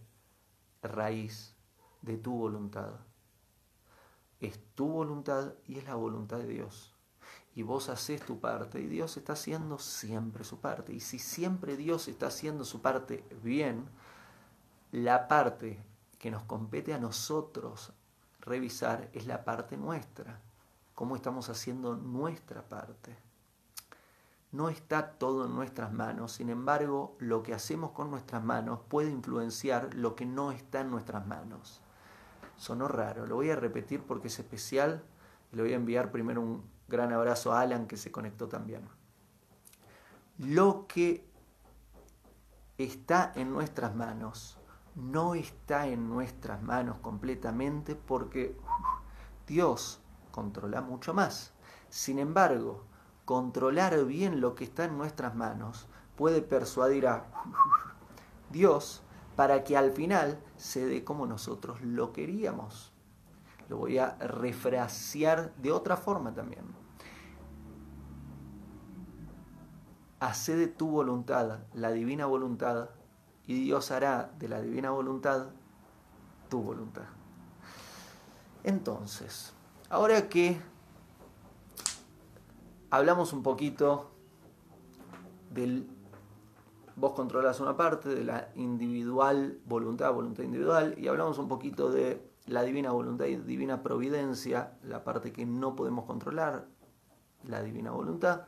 raíz 0.82 1.54
de 2.02 2.16
tu 2.16 2.32
voluntad. 2.32 2.92
Es 4.40 4.58
tu 4.74 4.88
voluntad 4.88 5.54
y 5.66 5.78
es 5.78 5.84
la 5.84 5.96
voluntad 5.96 6.38
de 6.38 6.46
Dios. 6.46 6.97
Y 7.58 7.64
vos 7.64 7.88
haces 7.88 8.24
tu 8.24 8.38
parte 8.38 8.80
y 8.80 8.86
Dios 8.86 9.16
está 9.16 9.32
haciendo 9.32 9.80
siempre 9.80 10.44
su 10.44 10.60
parte. 10.60 10.92
Y 10.92 11.00
si 11.00 11.18
siempre 11.18 11.76
Dios 11.76 12.06
está 12.06 12.28
haciendo 12.28 12.64
su 12.64 12.80
parte 12.80 13.24
bien, 13.42 13.84
la 14.92 15.26
parte 15.26 15.82
que 16.20 16.30
nos 16.30 16.44
compete 16.44 16.94
a 16.94 17.00
nosotros 17.00 17.92
revisar 18.42 19.10
es 19.12 19.26
la 19.26 19.44
parte 19.44 19.76
nuestra. 19.76 20.40
Cómo 20.94 21.16
estamos 21.16 21.48
haciendo 21.48 21.96
nuestra 21.96 22.62
parte. 22.62 23.18
No 24.52 24.68
está 24.68 25.18
todo 25.18 25.46
en 25.46 25.56
nuestras 25.56 25.92
manos, 25.92 26.30
sin 26.30 26.50
embargo, 26.50 27.16
lo 27.18 27.42
que 27.42 27.54
hacemos 27.54 27.90
con 27.90 28.08
nuestras 28.08 28.44
manos 28.44 28.82
puede 28.86 29.10
influenciar 29.10 29.94
lo 29.94 30.14
que 30.14 30.26
no 30.26 30.52
está 30.52 30.82
en 30.82 30.92
nuestras 30.92 31.26
manos. 31.26 31.80
Sonó 32.56 32.86
raro, 32.86 33.26
lo 33.26 33.34
voy 33.34 33.50
a 33.50 33.56
repetir 33.56 34.00
porque 34.04 34.28
es 34.28 34.38
especial 34.38 35.02
le 35.52 35.62
voy 35.62 35.72
a 35.72 35.76
enviar 35.76 36.10
primero 36.10 36.40
un 36.40 36.62
gran 36.88 37.12
abrazo 37.12 37.52
a 37.52 37.60
Alan 37.60 37.86
que 37.86 37.96
se 37.96 38.10
conectó 38.10 38.48
también. 38.48 38.88
Lo 40.38 40.86
que 40.86 41.28
está 42.78 43.32
en 43.34 43.52
nuestras 43.52 43.94
manos 43.94 44.58
no 44.94 45.34
está 45.34 45.86
en 45.86 46.08
nuestras 46.08 46.62
manos 46.62 46.98
completamente 46.98 47.94
porque 47.94 48.56
Dios 49.46 50.00
controla 50.30 50.80
mucho 50.80 51.14
más. 51.14 51.52
Sin 51.88 52.18
embargo, 52.18 52.84
controlar 53.24 54.04
bien 54.04 54.40
lo 54.40 54.54
que 54.54 54.64
está 54.64 54.84
en 54.84 54.96
nuestras 54.96 55.34
manos 55.34 55.88
puede 56.16 56.42
persuadir 56.42 57.06
a 57.06 57.26
Dios 58.50 59.02
para 59.36 59.62
que 59.62 59.76
al 59.76 59.92
final 59.92 60.42
se 60.56 60.86
dé 60.86 61.04
como 61.04 61.26
nosotros 61.26 61.80
lo 61.82 62.12
queríamos. 62.12 62.92
Lo 63.68 63.76
voy 63.78 63.98
a 63.98 64.16
refrasear 64.16 65.54
de 65.56 65.72
otra 65.72 65.96
forma 65.96 66.32
también. 66.34 66.64
Hacé 70.20 70.56
de 70.56 70.66
tu 70.66 70.88
voluntad 70.88 71.60
la 71.74 71.90
divina 71.90 72.26
voluntad 72.26 72.90
y 73.46 73.62
Dios 73.62 73.90
hará 73.90 74.32
de 74.38 74.48
la 74.48 74.60
divina 74.60 74.90
voluntad 74.90 75.50
tu 76.48 76.62
voluntad. 76.62 77.04
Entonces, 78.64 79.54
ahora 79.90 80.28
que 80.28 80.60
hablamos 82.90 83.32
un 83.32 83.42
poquito 83.42 84.10
del 85.50 85.88
vos 86.96 87.12
controlas 87.12 87.60
una 87.60 87.76
parte 87.76 88.08
de 88.08 88.24
la 88.24 88.48
individual 88.56 89.60
voluntad, 89.66 90.12
voluntad 90.12 90.42
individual, 90.42 90.94
y 90.98 91.06
hablamos 91.06 91.38
un 91.38 91.48
poquito 91.48 91.90
de 91.90 92.27
la 92.48 92.62
divina 92.62 92.92
voluntad 92.92 93.26
y 93.26 93.36
divina 93.36 93.82
providencia, 93.82 94.78
la 94.82 95.04
parte 95.04 95.32
que 95.32 95.44
no 95.44 95.76
podemos 95.76 96.06
controlar, 96.06 96.66
la 97.44 97.62
divina 97.62 97.90
voluntad. 97.90 98.46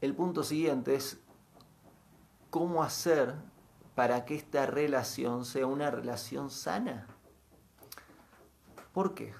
El 0.00 0.14
punto 0.14 0.42
siguiente 0.42 0.94
es 0.94 1.20
cómo 2.50 2.82
hacer 2.82 3.34
para 3.94 4.24
que 4.24 4.34
esta 4.34 4.66
relación 4.66 5.44
sea 5.44 5.66
una 5.66 5.90
relación 5.90 6.50
sana. 6.50 7.06
¿Por 8.92 9.14
qué? 9.14 9.32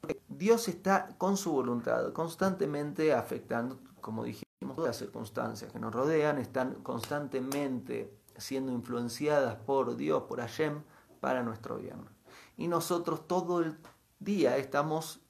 Porque 0.00 0.20
Dios 0.28 0.66
está 0.68 1.08
con 1.18 1.36
su 1.36 1.52
voluntad 1.52 2.12
constantemente 2.12 3.12
afectando, 3.12 3.78
como 4.00 4.24
dijimos, 4.24 4.48
todas 4.74 4.88
las 4.88 4.96
circunstancias 4.96 5.72
que 5.72 5.78
nos 5.78 5.94
rodean, 5.94 6.38
están 6.38 6.74
constantemente 6.82 8.17
siendo 8.38 8.72
influenciadas 8.72 9.56
por 9.56 9.96
Dios, 9.96 10.24
por 10.24 10.40
Hashem, 10.40 10.82
para 11.20 11.42
nuestro 11.42 11.76
bien. 11.76 12.04
Y 12.56 12.68
nosotros 12.68 13.26
todo 13.26 13.60
el 13.60 13.76
día 14.18 14.56
estamos 14.56 15.20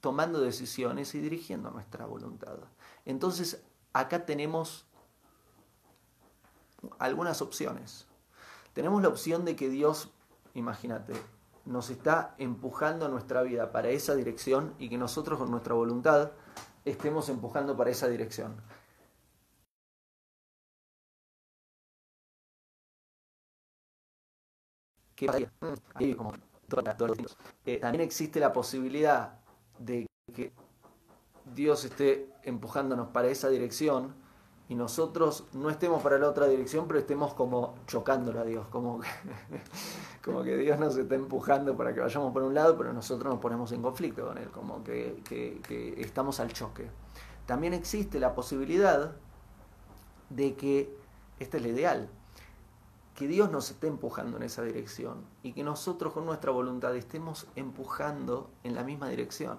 tomando 0.00 0.40
decisiones 0.40 1.14
y 1.14 1.20
dirigiendo 1.20 1.70
nuestra 1.70 2.06
voluntad. 2.06 2.56
Entonces, 3.04 3.62
acá 3.92 4.24
tenemos 4.24 4.86
algunas 6.98 7.42
opciones. 7.42 8.06
Tenemos 8.72 9.02
la 9.02 9.08
opción 9.08 9.44
de 9.44 9.56
que 9.56 9.68
Dios, 9.68 10.10
imagínate, 10.54 11.14
nos 11.66 11.90
está 11.90 12.34
empujando 12.38 13.08
nuestra 13.08 13.42
vida 13.42 13.72
para 13.72 13.90
esa 13.90 14.14
dirección 14.14 14.74
y 14.78 14.88
que 14.88 14.96
nosotros 14.96 15.38
con 15.38 15.50
nuestra 15.50 15.74
voluntad 15.74 16.30
estemos 16.84 17.28
empujando 17.28 17.76
para 17.76 17.90
esa 17.90 18.08
dirección. 18.08 18.56
Eh, 27.66 27.78
también 27.78 28.02
existe 28.02 28.40
la 28.40 28.52
posibilidad 28.52 29.40
de 29.78 30.06
que 30.34 30.52
Dios 31.54 31.84
esté 31.84 32.28
empujándonos 32.44 33.08
para 33.08 33.28
esa 33.28 33.48
dirección 33.48 34.14
y 34.68 34.76
nosotros 34.76 35.46
no 35.52 35.68
estemos 35.68 36.00
para 36.00 36.16
la 36.16 36.28
otra 36.28 36.46
dirección, 36.46 36.86
pero 36.86 37.00
estemos 37.00 37.34
como 37.34 37.74
chocándolo 37.88 38.38
a 38.40 38.44
Dios, 38.44 38.68
como 38.68 39.00
que, 39.00 39.08
como 40.24 40.44
que 40.44 40.56
Dios 40.56 40.78
nos 40.78 40.96
está 40.96 41.16
empujando 41.16 41.76
para 41.76 41.92
que 41.92 42.00
vayamos 42.00 42.32
por 42.32 42.44
un 42.44 42.54
lado, 42.54 42.78
pero 42.78 42.92
nosotros 42.92 43.32
nos 43.32 43.42
ponemos 43.42 43.72
en 43.72 43.82
conflicto 43.82 44.26
con 44.26 44.38
Él, 44.38 44.48
como 44.50 44.84
que, 44.84 45.22
que 45.24 45.94
estamos 45.98 46.38
al 46.38 46.52
choque. 46.52 46.88
También 47.46 47.74
existe 47.74 48.20
la 48.20 48.32
posibilidad 48.32 49.16
de 50.28 50.54
que, 50.54 50.96
este 51.40 51.56
es 51.56 51.64
el 51.64 51.70
ideal, 51.70 52.08
que 53.20 53.28
Dios 53.28 53.50
nos 53.50 53.70
esté 53.70 53.86
empujando 53.86 54.38
en 54.38 54.44
esa 54.44 54.62
dirección 54.62 55.26
y 55.42 55.52
que 55.52 55.62
nosotros 55.62 56.14
con 56.14 56.24
nuestra 56.24 56.52
voluntad 56.52 56.96
estemos 56.96 57.46
empujando 57.54 58.50
en 58.64 58.74
la 58.74 58.82
misma 58.82 59.10
dirección. 59.10 59.58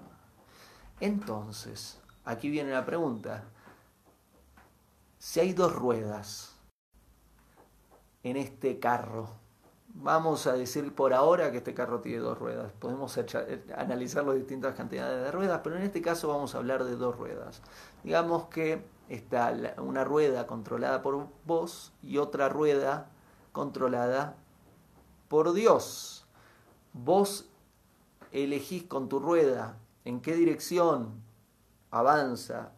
Entonces, 1.00 2.02
aquí 2.26 2.50
viene 2.50 2.72
la 2.72 2.88
pregunta, 2.88 3.44
si 5.20 5.42
hay 5.42 5.54
dos 5.54 5.76
ruedas 5.76 6.58
en 8.24 8.36
este 8.36 8.80
carro, 8.80 9.30
vamos 9.90 10.48
a 10.48 10.54
decir 10.54 10.96
por 10.96 11.14
ahora 11.14 11.52
que 11.52 11.58
este 11.58 11.76
carro 11.76 12.00
tiene 12.02 12.18
dos 12.18 12.40
ruedas. 12.40 12.72
Podemos 12.80 13.16
eh, 13.16 13.64
analizar 13.78 14.24
las 14.26 14.38
distintas 14.38 14.74
cantidades 14.74 15.26
de 15.26 15.32
ruedas, 15.32 15.62
pero 15.64 15.76
en 15.76 15.84
este 15.84 16.02
caso 16.02 16.30
vamos 16.30 16.56
a 16.56 16.58
hablar 16.58 16.84
de 16.84 16.96
dos 16.96 17.16
ruedas. 17.16 17.62
Digamos 18.04 18.46
que 18.46 18.84
está 19.08 19.54
una 19.78 20.04
rueda 20.04 20.48
controlada 20.48 21.04
por 21.04 21.28
vos 21.46 21.94
y 22.02 22.18
otra 22.18 22.50
rueda 22.50 23.12
controlada 23.52 24.36
por 25.28 25.54
Dios. 25.54 26.26
Vos 26.94 27.46
elegís 28.32 28.84
con 28.84 29.10
tu 29.10 29.20
rueda 29.20 29.78
en 30.06 30.22
qué 30.22 30.36
dirección 30.36 31.22
avanza 31.90 32.72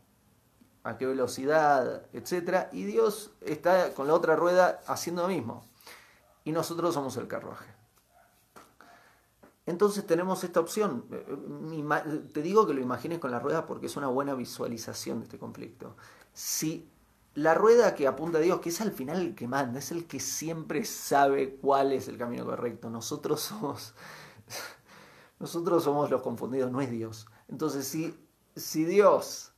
a 0.84 0.98
qué 0.98 1.06
velocidad, 1.06 2.06
etc. 2.14 2.68
Y 2.74 2.84
Dios 2.84 3.32
está 3.42 3.94
con 3.94 4.08
la 4.08 4.14
otra 4.14 4.36
rueda 4.36 4.82
haciendo 4.88 5.22
lo 5.22 5.30
mismo. 5.30 5.66
Y 6.44 6.52
nosotros 6.52 6.94
somos 6.94 7.16
el 7.18 7.28
carruaje. 7.28 7.74
Entonces 9.66 10.06
tenemos 10.06 10.44
esta 10.44 10.60
opción. 10.60 11.06
Te 12.34 12.42
digo 12.42 12.68
que 12.68 12.74
lo 12.74 12.82
imagines 12.82 13.20
con 13.20 13.32
la 13.32 13.40
rueda 13.40 13.66
porque 13.66 13.86
es 13.86 13.96
una 13.96 14.08
buena 14.08 14.34
visualización 14.34 15.20
de 15.20 15.26
este 15.26 15.40
conflicto. 15.40 15.96
Si 16.34 16.90
la 17.36 17.54
rueda 17.54 17.96
que 17.96 18.08
apunta 18.08 18.38
a 18.38 18.41
Dios, 18.41 18.60
que 18.60 18.69
es 18.69 18.82
al 18.82 18.91
final 18.91 19.19
el 19.19 19.36
que 19.36 19.48
manda, 19.48 19.80
es 19.80 19.91
el 19.91 20.06
que 20.06 20.19
siempre 20.19 20.86
sabe 20.86 21.56
cuál 21.56 21.91
es 21.91 22.08
el 22.08 22.17
camino 22.17 22.46
correcto. 22.46 22.89
Nosotros 22.89 23.41
somos, 23.41 23.96
nosotros 25.39 25.84
somos 25.84 26.10
los 26.12 26.22
confundidos, 26.22 26.72
no 26.72 26.82
es 26.82 26.91
Dios. 26.91 27.28
Entonces, 27.48 27.88
si, 27.88 28.15
si 28.56 28.86
Dios 28.86 29.52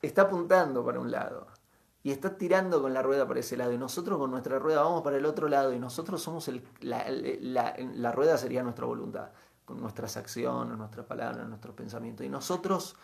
está 0.00 0.22
apuntando 0.22 0.84
para 0.84 1.00
un 1.00 1.10
lado 1.10 1.48
y 2.02 2.12
está 2.12 2.36
tirando 2.36 2.80
con 2.80 2.94
la 2.94 3.02
rueda 3.02 3.26
para 3.26 3.40
ese 3.40 3.56
lado 3.56 3.72
y 3.72 3.78
nosotros 3.78 4.18
con 4.18 4.30
nuestra 4.30 4.58
rueda 4.58 4.82
vamos 4.82 5.02
para 5.02 5.16
el 5.16 5.26
otro 5.26 5.48
lado 5.48 5.72
y 5.74 5.78
nosotros 5.78 6.22
somos 6.22 6.48
el, 6.48 6.64
la, 6.80 7.04
la, 7.08 8.12
rueda 8.12 8.38
sería 8.38 8.62
nuestra 8.62 8.86
voluntad, 8.86 9.30
con 9.64 9.80
nuestras 9.80 10.16
acciones, 10.16 10.78
nuestras 10.78 11.04
palabras, 11.04 11.46
nuestros 11.48 11.74
pensamientos 11.74 12.24
y 12.24 12.30
nosotros 12.30 12.96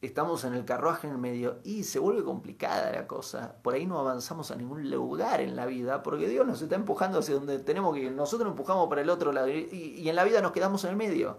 estamos 0.00 0.44
en 0.44 0.54
el 0.54 0.64
carruaje 0.64 1.06
en 1.06 1.14
el 1.14 1.18
medio 1.18 1.58
y 1.64 1.84
se 1.84 1.98
vuelve 1.98 2.24
complicada 2.24 2.92
la 2.92 3.06
cosa. 3.06 3.56
Por 3.62 3.74
ahí 3.74 3.86
no 3.86 3.98
avanzamos 3.98 4.50
a 4.50 4.56
ningún 4.56 4.90
lugar 4.90 5.40
en 5.40 5.56
la 5.56 5.66
vida 5.66 6.02
porque 6.02 6.28
Dios 6.28 6.46
nos 6.46 6.62
está 6.62 6.76
empujando 6.76 7.18
hacia 7.18 7.34
donde 7.34 7.58
tenemos 7.58 7.94
que 7.94 8.02
ir. 8.02 8.12
Nosotros 8.12 8.50
empujamos 8.50 8.88
para 8.88 9.00
el 9.00 9.10
otro 9.10 9.32
lado 9.32 9.48
y, 9.48 10.08
en 10.08 10.16
la 10.16 10.24
vida 10.24 10.40
nos 10.40 10.52
quedamos 10.52 10.84
en 10.84 10.90
el 10.90 10.96
medio 10.96 11.38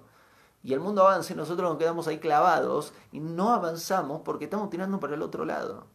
y 0.63 0.73
el 0.73 0.79
mundo 0.79 1.03
avanza 1.03 1.33
y 1.33 1.35
nosotros 1.35 1.69
nos 1.69 1.77
quedamos 1.77 2.07
ahí 2.07 2.19
clavados 2.19 2.93
y 3.11 3.19
no 3.19 3.53
avanzamos 3.53 4.21
porque 4.23 4.45
estamos 4.45 4.69
tirando 4.69 4.99
para 4.99 5.15
el 5.15 5.21
otro 5.21 5.45
lado. 5.45 5.87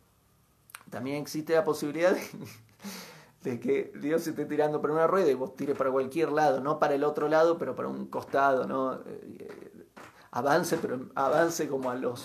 También 0.91 1.17
existe 1.17 1.55
la 1.55 1.65
posibilidad 1.65 2.17
de, 3.43 3.61
que 3.61 3.93
Dios 4.01 4.27
esté 4.27 4.47
tirando 4.47 4.81
para 4.81 4.95
una 4.95 5.07
rueda 5.07 5.31
y 5.31 5.35
vos 5.35 5.57
tires 5.57 5.77
para 5.77 5.91
cualquier 5.91 6.33
lado, 6.33 6.61
no 6.61 6.79
para 6.79 6.95
el 6.95 7.05
otro 7.05 7.29
lado, 7.29 7.59
pero 7.59 7.75
para 7.75 7.89
un 7.89 8.07
costado, 8.07 8.67
¿no? 8.67 9.01
Avance, 10.35 10.79
pero 10.79 11.11
avance 11.15 11.69
como 11.69 11.91
a 11.91 11.95
los... 11.95 12.25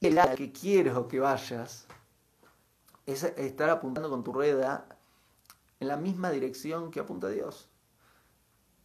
Y 0.00 0.06
el 0.06 0.34
que 0.36 0.52
quiero 0.52 1.06
que 1.06 1.20
vayas 1.20 1.86
es 3.04 3.24
estar 3.24 3.68
apuntando 3.68 4.08
con 4.08 4.24
tu 4.24 4.32
rueda 4.32 4.86
en 5.80 5.88
la 5.88 5.98
misma 5.98 6.30
dirección 6.30 6.90
que 6.90 7.00
apunta 7.00 7.28
Dios. 7.28 7.68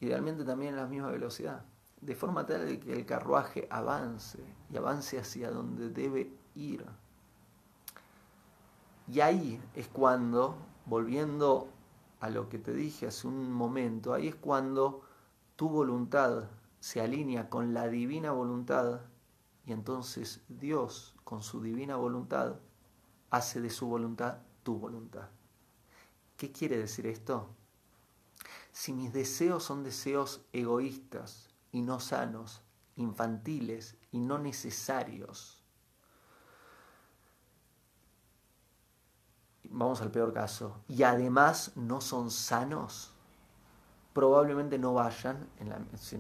Idealmente 0.01 0.43
también 0.43 0.73
en 0.73 0.81
la 0.81 0.87
misma 0.87 1.11
velocidad. 1.11 1.63
De 2.01 2.13
forma 2.13 2.45
tal 2.45 2.77
que 2.79 2.91
el 2.91 3.05
carruaje 3.05 3.67
avance 3.69 4.39
y 4.69 4.75
avance 4.75 5.17
hacia 5.17 5.49
donde 5.49 5.89
debe 5.89 6.29
ir. 6.55 6.85
Y 9.07 9.21
ahí 9.21 9.61
es 9.75 9.87
cuando, 9.87 10.57
volviendo 10.85 11.69
a 12.21 12.29
lo 12.29 12.47
que 12.49 12.59
te 12.59 12.71
dije 12.71 13.07
hace 13.07 13.27
un 13.27 13.51
momento, 13.51 14.13
ahí 14.13 14.27
es 14.27 14.35
cuando 14.35 15.01
tu 15.55 15.67
voluntad 15.69 16.49
se 16.79 17.01
alinea 17.01 17.49
con 17.49 17.73
la 17.73 17.87
divina 17.87 18.31
voluntad 18.31 19.01
y 19.65 19.73
entonces 19.73 20.41
Dios 20.47 21.15
con 21.23 21.41
su 21.41 21.61
divina 21.61 21.95
voluntad 21.95 22.59
hace 23.31 23.59
de 23.59 23.71
su 23.71 23.87
voluntad 23.87 24.37
tu 24.61 24.77
voluntad. 24.77 25.29
¿Qué 26.37 26.51
quiere 26.51 26.77
decir 26.77 27.07
esto? 27.07 27.49
Si 28.71 28.93
mis 28.93 29.11
deseos 29.13 29.63
son 29.63 29.83
deseos 29.83 30.45
egoístas 30.53 31.49
y 31.71 31.81
no 31.81 31.99
sanos, 31.99 32.61
infantiles 32.95 33.97
y 34.11 34.19
no 34.19 34.37
necesarios, 34.37 35.60
vamos 39.71 40.01
al 40.01 40.11
peor 40.11 40.33
caso, 40.33 40.77
y 40.87 41.03
además 41.03 41.71
no 41.75 42.01
son 42.01 42.29
sanos, 42.31 43.13
probablemente 44.13 44.77
no 44.77 44.93
vayan, 44.93 45.47
en 45.59 45.69
la, 45.69 45.79
si, 45.97 46.17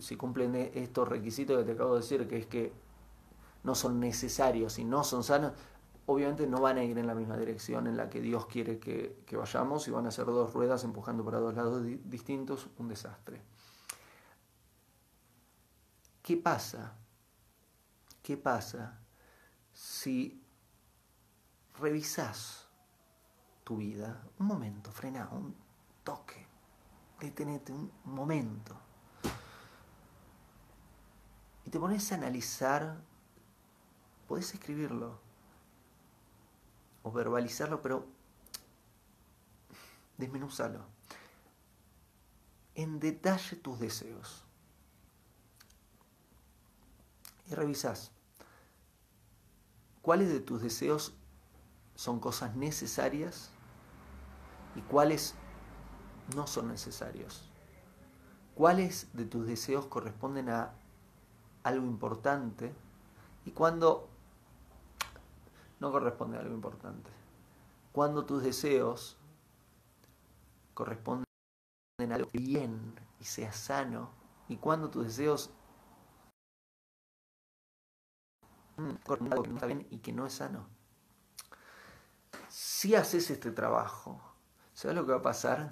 si, 0.00 0.16
cumplen 0.16 0.54
estos 0.54 1.08
requisitos 1.08 1.58
que 1.58 1.64
te 1.64 1.72
acabo 1.72 1.94
de 1.94 2.00
decir, 2.00 2.26
que 2.26 2.38
es 2.38 2.46
que 2.46 2.72
no 3.62 3.74
son 3.74 4.00
necesarios 4.00 4.78
y 4.78 4.84
no 4.84 5.04
son 5.04 5.22
sanos, 5.22 5.52
obviamente 6.06 6.46
no 6.46 6.60
van 6.60 6.78
a 6.78 6.84
ir 6.84 6.98
en 6.98 7.06
la 7.06 7.14
misma 7.14 7.36
dirección 7.36 7.86
en 7.86 7.96
la 7.96 8.10
que 8.10 8.20
Dios 8.20 8.46
quiere 8.46 8.78
que, 8.78 9.24
vayamos 9.32 9.88
y 9.88 9.90
van 9.90 10.06
a 10.06 10.10
ser 10.10 10.26
dos 10.26 10.52
ruedas 10.52 10.84
empujando 10.84 11.24
para 11.24 11.38
dos 11.38 11.54
lados 11.54 11.82
distintos, 12.04 12.68
un 12.78 12.88
desastre. 12.88 13.42
¿Qué 16.22 16.36
pasa? 16.36 16.94
¿Qué 18.22 18.36
pasa 18.36 19.00
si 19.72 20.43
revisas 21.78 22.68
tu 23.64 23.76
vida? 23.76 24.22
Un 24.38 24.46
momento, 24.46 24.90
frena, 24.92 25.28
un 25.30 25.54
toque, 26.02 26.46
detenete 27.20 27.72
un 27.72 27.90
momento. 28.04 28.76
Y 31.64 31.70
te 31.70 31.80
pones 31.80 32.10
a 32.12 32.16
analizar, 32.16 33.00
podés 34.28 34.52
escribirlo, 34.52 35.18
o 37.02 37.12
verbalizarlo, 37.12 37.80
pero 37.80 38.06
desmenuzalo. 40.16 40.84
En 42.74 42.98
detalle 42.98 43.56
tus 43.56 43.78
deseos. 43.78 44.44
Y 47.46 47.54
revisás 47.54 48.10
cuáles 50.02 50.30
de 50.30 50.40
tus 50.40 50.62
deseos 50.62 51.14
son 51.94 52.20
cosas 52.20 52.56
necesarias 52.56 53.50
y 54.74 54.80
cuáles 54.82 55.34
no 56.34 56.46
son 56.46 56.68
necesarios. 56.68 57.50
¿Cuáles 58.54 59.08
de 59.12 59.24
tus 59.24 59.46
deseos 59.46 59.86
corresponden 59.86 60.48
a 60.48 60.72
algo 61.64 61.86
importante 61.86 62.72
y 63.44 63.50
cuándo 63.50 64.08
no 65.80 65.90
corresponde 65.90 66.38
a 66.38 66.40
algo 66.40 66.54
importante. 66.54 67.10
Cuando 67.92 68.24
tus 68.24 68.42
deseos 68.42 69.16
corresponden 70.74 71.24
a 72.10 72.14
algo 72.14 72.30
bien 72.32 72.94
y 73.20 73.24
sea 73.24 73.52
sano, 73.52 74.10
y 74.48 74.56
cuando 74.56 74.90
tus 74.90 75.04
deseos 75.04 75.50
corresponden 79.04 79.32
a 79.32 79.34
algo 79.34 79.42
que 79.42 79.48
no 79.50 79.54
está 79.56 79.66
bien 79.66 79.86
y 79.90 79.98
que 79.98 80.12
no 80.12 80.26
es 80.26 80.34
sano. 80.34 80.66
Si 82.84 82.94
haces 82.94 83.30
este 83.30 83.50
trabajo, 83.50 84.20
¿sabes 84.74 84.94
lo 84.94 85.06
que 85.06 85.12
va 85.12 85.20
a 85.20 85.22
pasar? 85.22 85.70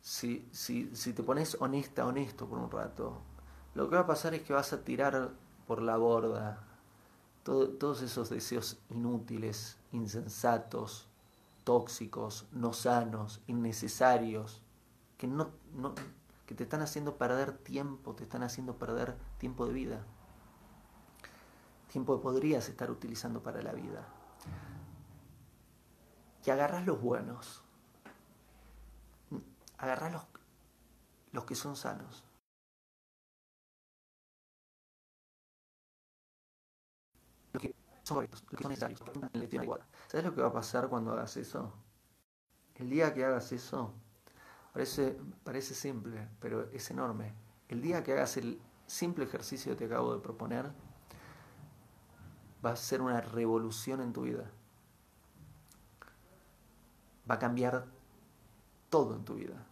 Si, 0.00 0.48
si, 0.50 0.88
si 0.96 1.12
te 1.12 1.22
pones 1.22 1.58
honesta, 1.60 2.06
honesto 2.06 2.48
por 2.48 2.58
un 2.58 2.70
rato, 2.70 3.20
lo 3.74 3.90
que 3.90 3.96
va 3.96 4.00
a 4.00 4.06
pasar 4.06 4.32
es 4.32 4.40
que 4.40 4.54
vas 4.54 4.72
a 4.72 4.82
tirar 4.82 5.32
por 5.66 5.82
la 5.82 5.98
borda 5.98 6.64
todos 7.42 8.00
esos 8.00 8.30
deseos 8.30 8.78
inútiles, 8.88 9.76
insensatos, 9.90 11.06
tóxicos, 11.64 12.46
no 12.50 12.72
sanos, 12.72 13.42
innecesarios, 13.46 14.62
que, 15.18 15.26
no, 15.26 15.50
que 16.46 16.54
te 16.54 16.62
están 16.62 16.80
haciendo 16.80 17.18
perder 17.18 17.58
tiempo, 17.58 18.14
te 18.14 18.22
están 18.22 18.42
haciendo 18.42 18.78
perder 18.78 19.18
tiempo 19.36 19.66
de 19.66 19.74
vida. 19.74 20.06
Tiempo 21.92 22.16
que 22.16 22.22
podrías 22.22 22.70
estar 22.70 22.90
utilizando 22.90 23.42
para 23.42 23.60
la 23.60 23.72
vida. 23.72 24.08
Y 26.44 26.50
agarras 26.50 26.84
los 26.86 27.00
buenos. 27.00 27.62
Agarras 29.78 30.12
los, 30.12 30.22
los 31.32 31.44
que 31.44 31.54
son 31.54 31.76
sanos. 31.76 32.24
son 38.02 38.16
correctos, 38.16 38.42
que 38.42 38.62
son 38.62 38.70
necesarios, 38.70 39.00
¿Sabes 40.08 40.26
lo 40.26 40.34
que 40.34 40.40
va 40.40 40.48
a 40.48 40.52
pasar 40.52 40.88
cuando 40.88 41.12
hagas 41.12 41.36
eso? 41.36 41.72
El 42.74 42.90
día 42.90 43.14
que 43.14 43.24
hagas 43.24 43.52
eso, 43.52 43.94
parece, 44.72 45.16
parece 45.44 45.74
simple, 45.74 46.28
pero 46.40 46.68
es 46.70 46.90
enorme. 46.90 47.34
El 47.68 47.80
día 47.80 48.02
que 48.02 48.12
hagas 48.12 48.36
el 48.36 48.60
simple 48.86 49.24
ejercicio 49.24 49.72
que 49.72 49.78
te 49.78 49.84
acabo 49.84 50.14
de 50.14 50.20
proponer, 50.20 50.72
va 52.64 52.72
a 52.72 52.76
ser 52.76 53.00
una 53.00 53.20
revolución 53.20 54.00
en 54.00 54.12
tu 54.12 54.22
vida. 54.22 54.50
Va 57.32 57.36
a 57.36 57.38
cambiar 57.38 57.86
todo 58.90 59.16
en 59.16 59.24
tu 59.24 59.36
vida. 59.36 59.64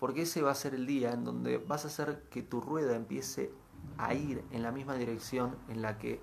Porque 0.00 0.22
ese 0.22 0.40
va 0.40 0.52
a 0.52 0.54
ser 0.54 0.74
el 0.74 0.86
día 0.86 1.12
en 1.12 1.22
donde 1.22 1.58
vas 1.58 1.84
a 1.84 1.88
hacer 1.88 2.22
que 2.30 2.42
tu 2.42 2.62
rueda 2.62 2.96
empiece 2.96 3.52
a 3.98 4.14
ir 4.14 4.42
en 4.52 4.62
la 4.62 4.72
misma 4.72 4.94
dirección 4.94 5.54
en 5.68 5.82
la 5.82 5.98
que 5.98 6.22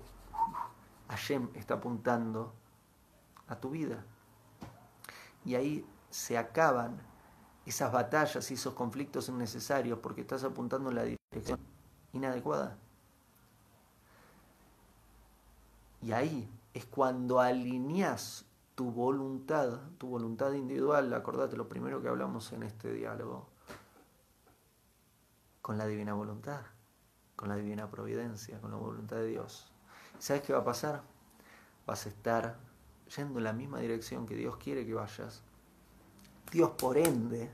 Hashem 1.08 1.50
está 1.54 1.74
apuntando 1.74 2.52
a 3.46 3.60
tu 3.60 3.70
vida. 3.70 4.04
Y 5.44 5.54
ahí 5.54 5.86
se 6.10 6.36
acaban 6.36 7.00
esas 7.64 7.92
batallas 7.92 8.50
y 8.50 8.54
esos 8.54 8.74
conflictos 8.74 9.28
innecesarios 9.28 10.00
porque 10.00 10.22
estás 10.22 10.42
apuntando 10.42 10.90
en 10.90 10.96
la 10.96 11.04
dirección 11.04 11.60
inadecuada. 12.12 12.76
Y 16.00 16.10
ahí 16.10 16.50
es 16.74 16.84
cuando 16.86 17.38
alineas 17.38 18.46
tu 18.82 18.90
voluntad, 18.90 19.78
tu 19.96 20.08
voluntad 20.08 20.52
individual, 20.54 21.14
acordate 21.14 21.56
lo 21.56 21.68
primero 21.68 22.02
que 22.02 22.08
hablamos 22.08 22.52
en 22.52 22.64
este 22.64 22.92
diálogo, 22.92 23.46
con 25.60 25.78
la 25.78 25.86
divina 25.86 26.14
voluntad, 26.14 26.62
con 27.36 27.48
la 27.48 27.54
divina 27.54 27.88
providencia, 27.88 28.60
con 28.60 28.72
la 28.72 28.76
voluntad 28.76 29.18
de 29.18 29.26
Dios. 29.28 29.72
¿Sabes 30.18 30.42
qué 30.42 30.52
va 30.52 30.58
a 30.58 30.64
pasar? 30.64 31.02
Vas 31.86 32.06
a 32.06 32.08
estar 32.08 32.58
yendo 33.16 33.38
en 33.38 33.44
la 33.44 33.52
misma 33.52 33.78
dirección 33.78 34.26
que 34.26 34.34
Dios 34.34 34.56
quiere 34.56 34.84
que 34.84 34.94
vayas. 34.94 35.44
Dios, 36.50 36.70
por 36.70 36.98
ende, 36.98 37.52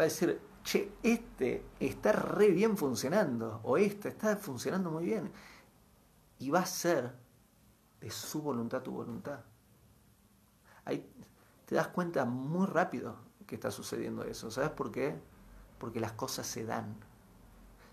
va 0.00 0.04
a 0.04 0.06
decir, 0.06 0.40
che, 0.64 0.94
este 1.02 1.66
está 1.78 2.12
re 2.12 2.48
bien 2.48 2.78
funcionando, 2.78 3.60
o 3.64 3.76
este 3.76 4.08
está 4.08 4.34
funcionando 4.34 4.90
muy 4.90 5.04
bien. 5.04 5.30
Y 6.38 6.48
va 6.48 6.60
a 6.60 6.66
ser 6.66 7.21
de 8.02 8.10
su 8.10 8.42
voluntad 8.42 8.82
tu 8.82 8.90
voluntad. 8.90 9.40
Ahí 10.84 11.08
te 11.66 11.76
das 11.76 11.88
cuenta 11.88 12.24
muy 12.24 12.66
rápido 12.66 13.14
que 13.46 13.54
está 13.54 13.70
sucediendo 13.70 14.24
eso. 14.24 14.50
¿Sabes 14.50 14.70
por 14.70 14.90
qué? 14.90 15.18
Porque 15.78 16.00
las 16.00 16.12
cosas 16.12 16.46
se 16.46 16.64
dan. 16.64 16.96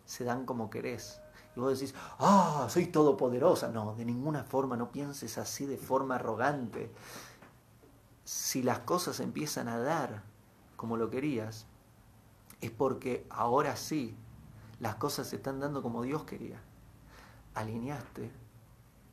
Se 0.06 0.24
dan 0.24 0.46
como 0.46 0.72
querés. 0.72 1.22
Y 1.56 1.60
vos 1.60 1.80
decís, 1.80 1.94
ah, 2.18 2.68
soy 2.70 2.88
todopoderosa. 2.88 3.70
No, 3.70 3.94
de 3.96 4.04
ninguna 4.04 4.44
forma, 4.44 4.76
no 4.76 4.92
pienses 4.92 5.38
así 5.38 5.68
de 5.68 5.78
forma 5.78 6.16
arrogante. 6.16 6.92
Si 8.24 8.64
las 8.64 8.80
cosas 8.80 9.20
empiezan 9.20 9.68
a 9.68 9.78
dar 9.78 10.24
como 10.76 10.98
lo 10.98 11.12
querías, 11.12 11.68
es 12.62 12.72
porque 12.72 13.28
ahora 13.30 13.76
sí, 13.76 14.18
las 14.80 14.96
cosas 14.96 15.28
se 15.28 15.36
están 15.36 15.60
dando 15.60 15.84
como 15.84 16.02
Dios 16.02 16.24
quería. 16.24 16.60
Alineaste 17.54 18.32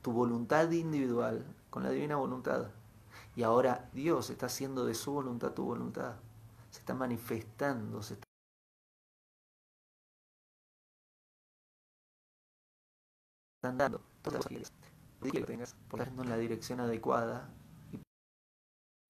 tu 0.07 0.13
voluntad 0.13 0.71
individual 0.71 1.45
con 1.69 1.83
la 1.83 1.91
divina 1.91 2.15
voluntad. 2.15 2.71
Y 3.35 3.43
ahora 3.43 3.91
Dios 3.93 4.31
está 4.31 4.47
haciendo 4.47 4.87
de 4.87 4.95
su 4.95 5.11
voluntad 5.11 5.51
tu 5.51 5.65
voluntad. 5.65 6.15
Se 6.71 6.79
está 6.79 6.95
manifestando, 6.95 8.01
se 8.05 8.15
está 8.15 8.25
dando 13.63 14.01
todas 14.23 14.49
las 14.49 14.71
que 15.33 15.41
tengas 15.41 15.75
por 15.89 16.03
en 16.03 16.31
la 16.31 16.37
dirección 16.37 16.79
adecuada 16.79 17.53
y 17.91 18.01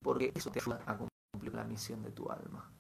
porque 0.03 0.33
eso 0.35 0.51
te 0.51 0.61
ayuda 0.61 0.81
a 0.87 0.97
cumplir 0.97 1.53
la 1.53 1.65
misión 1.65 2.03
de 2.03 2.11
tu 2.11 2.31
alma. 2.31 2.73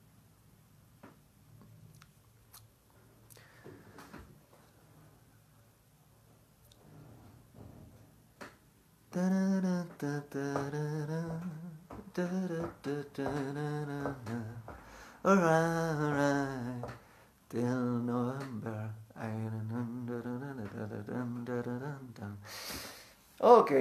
Ok. 23.38 23.72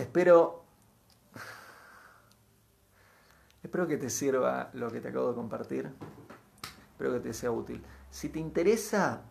Espero. 0.00 0.64
Espero 3.62 3.86
que 3.86 3.98
te 3.98 4.10
sirva 4.10 4.70
lo 4.72 4.90
que 4.90 5.00
te 5.00 5.10
acabo 5.10 5.28
de 5.28 5.34
compartir. 5.36 5.94
Espero 6.90 7.12
que 7.12 7.20
te 7.20 7.32
sea 7.32 7.52
útil. 7.52 7.84
Si 8.10 8.30
te 8.30 8.40
interesa 8.40 9.22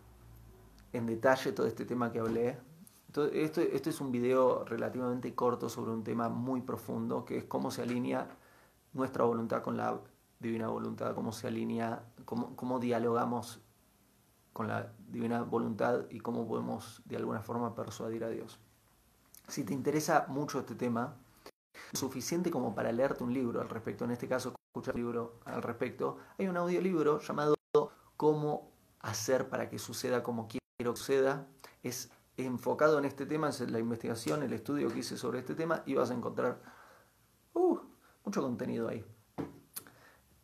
en 0.94 1.08
detalle 1.08 1.52
todo 1.52 1.68
este 1.68 1.84
tema 1.84 2.10
que 2.10 2.20
hablé, 2.20 2.71
esto, 3.34 3.62
esto 3.62 3.90
es 3.90 4.02
un 4.02 4.12
video 4.12 4.64
relativamente 4.66 5.34
corto 5.36 5.70
sobre 5.70 5.92
un 5.92 6.04
tema 6.04 6.30
muy 6.30 6.62
profundo, 6.62 7.26
que 7.26 7.38
es 7.38 7.44
cómo 7.46 7.72
se 7.72 7.82
alinea 7.82 8.28
nuestra 8.94 9.24
voluntad 9.24 9.62
con 9.62 9.78
la 9.78 10.00
divina 10.40 10.68
voluntad, 10.68 11.14
cómo 11.14 11.32
se 11.32 11.48
alinea, 11.48 12.04
cómo, 12.26 12.56
cómo 12.56 12.80
dialogamos 12.80 13.60
con 14.54 14.68
la 14.68 14.92
divina 15.08 15.44
voluntad 15.44 16.06
y 16.10 16.20
cómo 16.20 16.48
podemos 16.48 17.02
de 17.06 17.18
alguna 17.18 17.42
forma 17.42 17.76
persuadir 17.76 18.24
a 18.24 18.30
Dios. 18.30 18.60
Si 19.48 19.64
te 19.64 19.74
interesa 19.74 20.26
mucho 20.28 20.60
este 20.60 20.76
tema, 20.76 21.16
suficiente 21.94 22.52
como 22.52 22.74
para 22.74 22.92
leerte 22.92 23.24
un 23.24 23.34
libro 23.34 23.62
al 23.62 23.70
respecto, 23.70 24.06
en 24.06 24.12
este 24.12 24.28
caso 24.28 24.56
escuchar 24.74 24.96
un 24.96 25.02
libro 25.02 25.40
al 25.46 25.62
respecto, 25.62 26.18
hay 26.38 26.48
un 26.48 26.58
audiolibro 26.58 27.20
llamado 27.20 27.56
Cómo 28.18 28.72
hacer 29.00 29.50
para 29.50 29.68
que 29.70 29.80
suceda 29.80 30.22
como 30.22 30.48
quiero 30.48 30.94
que 30.94 30.98
suceda. 30.98 31.48
Es 31.82 32.12
enfocado 32.46 33.00
en 33.00 33.06
este 33.06 33.26
tema, 33.26 33.50
es 33.50 33.60
la 33.72 33.80
investigación, 33.80 34.44
el 34.44 34.54
estudio 34.54 34.90
que 34.90 35.00
hice 35.00 35.18
sobre 35.18 35.40
este 35.40 35.56
tema 35.56 35.84
y 35.86 35.96
vas 35.96 36.12
a 36.12 36.14
encontrar 36.14 36.62
uh, 37.54 37.80
mucho 38.24 38.42
contenido 38.42 38.88
ahí. 38.88 39.06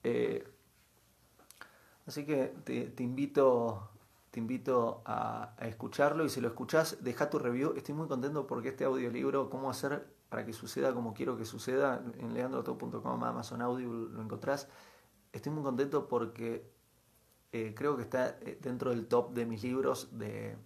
Eh, 0.04 0.48
así 2.06 2.26
que 2.26 2.54
te, 2.64 3.04
invito, 3.04 3.90
te 4.32 4.40
invito 4.40 5.02
a, 5.06 5.56
escucharlo 5.62 6.26
y 6.26 6.30
si 6.30 6.42
lo 6.42 6.48
escuchás, 6.48 7.04
deja 7.04 7.30
tu 7.30 7.40
review. 7.40 7.74
Estoy 7.76 7.96
muy 7.96 8.08
contento 8.08 8.48
porque 8.48 8.70
este 8.70 8.86
audiolibro, 8.86 9.50
cómo 9.50 9.70
hacer 9.70 10.16
para 10.30 10.46
que 10.46 10.54
suceda 10.54 10.94
como 10.94 11.14
quiero 11.14 11.38
que 11.38 11.46
suceda, 11.46 12.04
en 12.18 12.34
leandroto.com, 12.34 13.24
Amazon 13.24 13.62
Audio 13.62 13.90
lo 13.90 14.22
encontrás. 14.22 14.68
Estoy 15.32 15.52
muy 15.52 15.64
contento 15.64 16.08
porque 16.08 16.70
eh, 17.52 17.74
creo 17.76 17.96
que 17.96 18.04
está 18.04 18.38
eh, 18.42 18.60
dentro 18.62 18.92
del 18.92 19.08
top 19.08 19.34
de 19.34 19.46
mis 19.46 19.64
libros 19.64 20.18
de... 20.18 20.58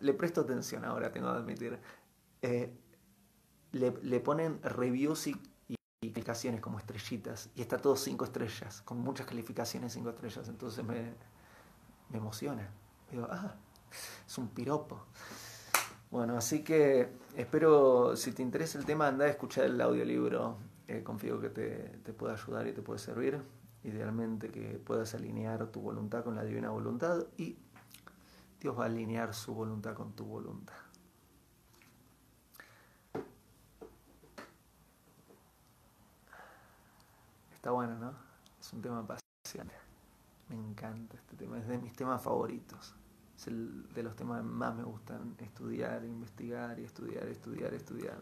le 0.00 0.14
presto 0.14 0.40
atención 0.40 0.84
ahora, 0.84 1.10
tengo 1.12 1.30
que 1.32 1.38
admitir. 1.38 1.78
Le, 3.72 3.92
le, 4.02 4.20
ponen 4.20 4.62
reviews 4.62 5.26
y 5.26 5.36
y 6.00 6.10
calificaciones 6.10 6.60
como 6.60 6.78
estrellitas. 6.78 7.50
Y 7.54 7.60
está 7.60 7.78
todo 7.78 7.96
cinco 7.96 8.24
estrellas, 8.24 8.82
con 8.82 8.98
muchas 8.98 9.26
calificaciones 9.26 9.92
cinco 9.92 10.10
estrellas. 10.10 10.48
Entonces 10.48 10.84
me, 10.84 11.14
me 12.10 12.18
emociona. 12.18 12.68
Digo, 13.10 13.26
ah, 13.30 13.54
es 14.26 14.38
un 14.38 14.48
piropo. 14.48 15.06
Bueno, 16.10 16.36
así 16.36 16.62
que 16.62 17.10
espero, 17.36 18.16
si 18.16 18.32
te 18.32 18.42
interesa 18.42 18.78
el 18.78 18.86
tema, 18.86 19.08
anda 19.08 19.26
a 19.26 19.28
escuchar 19.28 19.64
el 19.64 19.80
audiolibro. 19.80 20.56
Eh, 20.86 21.02
confío 21.02 21.40
que 21.40 21.50
te, 21.50 21.98
te 22.02 22.12
pueda 22.12 22.34
ayudar 22.34 22.66
y 22.66 22.72
te 22.72 22.80
puede 22.80 22.98
servir. 22.98 23.42
Idealmente 23.84 24.50
que 24.50 24.78
puedas 24.78 25.14
alinear 25.14 25.66
tu 25.68 25.80
voluntad 25.80 26.24
con 26.24 26.34
la 26.34 26.44
divina 26.44 26.70
voluntad 26.70 27.26
y 27.36 27.56
Dios 28.60 28.76
va 28.76 28.84
a 28.84 28.86
alinear 28.86 29.34
su 29.34 29.54
voluntad 29.54 29.94
con 29.94 30.12
tu 30.14 30.24
voluntad. 30.24 30.74
Está 37.54 37.70
bueno, 37.70 37.98
¿no? 37.98 38.14
Es 38.60 38.72
un 38.72 38.82
tema 38.82 39.00
apasionante. 39.00 39.74
Me 40.48 40.56
encanta 40.56 41.16
este 41.16 41.36
tema, 41.36 41.58
es 41.58 41.68
de 41.68 41.78
mis 41.78 41.92
temas 41.92 42.22
favoritos. 42.22 42.94
Es 43.36 43.46
el 43.46 43.88
de 43.92 44.02
los 44.02 44.16
temas 44.16 44.40
que 44.40 44.48
más 44.48 44.74
me 44.74 44.82
gustan 44.82 45.36
estudiar, 45.38 46.04
investigar 46.04 46.78
y 46.80 46.84
estudiar, 46.84 47.28
estudiar, 47.28 47.74
estudiar. 47.74 48.18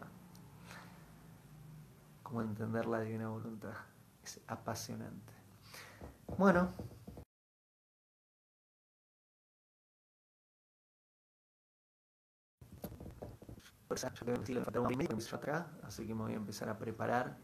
Como 2.21 2.41
entender 2.41 2.85
la 2.85 2.99
divina 2.99 3.29
voluntad. 3.29 3.73
Es 4.23 4.39
apasionante. 4.47 5.33
Bueno. 6.37 6.73
Así 15.83 16.05
que 16.05 16.13
me 16.13 16.21
voy 16.23 16.33
a 16.33 16.37
empezar 16.37 16.69
a 16.69 16.77
preparar. 16.77 17.37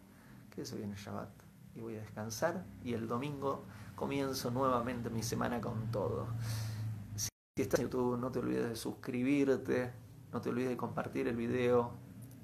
Que 0.50 0.66
se 0.66 0.76
viene 0.76 0.96
Shabbat 0.96 1.30
y 1.76 1.82
voy 1.82 1.96
a 1.96 2.02
descansar 2.02 2.64
y 2.84 2.94
el 2.94 3.08
domingo 3.08 3.66
comienzo 3.96 4.52
nuevamente 4.52 5.10
mi 5.10 5.24
semana 5.24 5.60
con 5.60 5.92
todo. 5.92 6.28
Si 7.16 7.30
estás 7.58 7.80
en 7.80 7.88
YouTube 7.88 8.18
no 8.18 8.32
te 8.32 8.40
olvides 8.40 8.70
de 8.70 8.76
suscribirte, 8.76 9.94
no 10.32 10.42
te 10.42 10.50
olvides 10.50 10.70
de 10.70 10.78
compartir 10.78 11.28
el 11.28 11.36
video, 11.36 11.92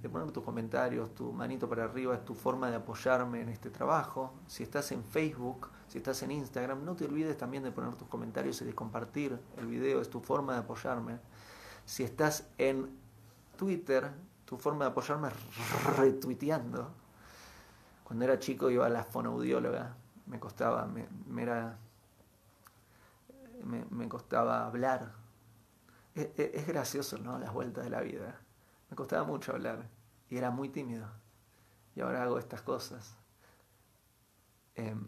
de 0.02 0.10
poner 0.10 0.32
tus 0.32 0.44
comentarios, 0.44 1.14
tu 1.14 1.32
manito 1.34 1.68
para 1.68 1.84
arriba 1.84 2.16
es 2.16 2.24
tu 2.24 2.34
forma 2.34 2.70
de 2.70 2.78
apoyarme 2.78 3.42
en 3.42 3.50
este 3.50 3.70
trabajo. 3.70 4.34
Si 4.48 4.64
estás 4.64 4.92
en 4.92 5.04
Facebook, 5.04 5.70
si 5.88 5.98
estás 5.98 6.24
en 6.24 6.32
Instagram, 6.32 6.86
no 6.86 6.96
te 6.96 7.06
olvides 7.06 7.38
también 7.38 7.64
de 7.64 7.72
poner 7.72 7.96
tus 7.96 8.08
comentarios 8.08 8.62
y 8.62 8.66
de 8.66 8.74
compartir 8.74 9.40
el 9.58 9.68
video, 9.68 10.02
es 10.02 10.10
tu 10.10 10.22
forma 10.22 10.54
de 10.54 10.60
apoyarme. 10.60 11.20
Si 11.86 12.04
estás 12.04 12.48
en 12.58 12.99
Twitter, 13.60 14.10
tu 14.46 14.58
forma 14.58 14.86
de 14.86 14.92
apoyarme 14.92 15.28
es 15.28 15.98
retuiteando 15.98 16.90
cuando 18.10 18.26
era 18.26 18.40
chico 18.40 18.72
iba 18.72 18.88
a 18.88 18.90
la 18.90 19.04
fonoaudióloga, 19.04 19.96
me 20.26 20.40
costaba, 20.40 20.88
me, 20.88 21.44
era, 21.44 21.78
me, 23.64 24.10
costaba 24.10 24.66
hablar. 24.66 25.12
Es, 26.16 26.30
e, 26.36 26.52
es, 26.56 26.66
gracioso, 26.66 27.20
¿no? 27.20 27.38
Las 27.38 27.54
vueltas 27.54 27.84
de 27.84 27.92
la 27.92 28.02
vida. 28.02 28.42
Me 28.90 28.96
costaba 28.96 29.26
mucho 29.26 29.52
hablar 29.52 29.88
y 30.28 30.38
era 30.38 30.50
muy 30.50 30.70
tímido. 30.70 31.06
Y 31.96 32.02
ahora 32.02 32.24
hago 32.24 32.40
estas 32.40 32.64
cosas. 32.64 33.16
Em, 34.74 35.08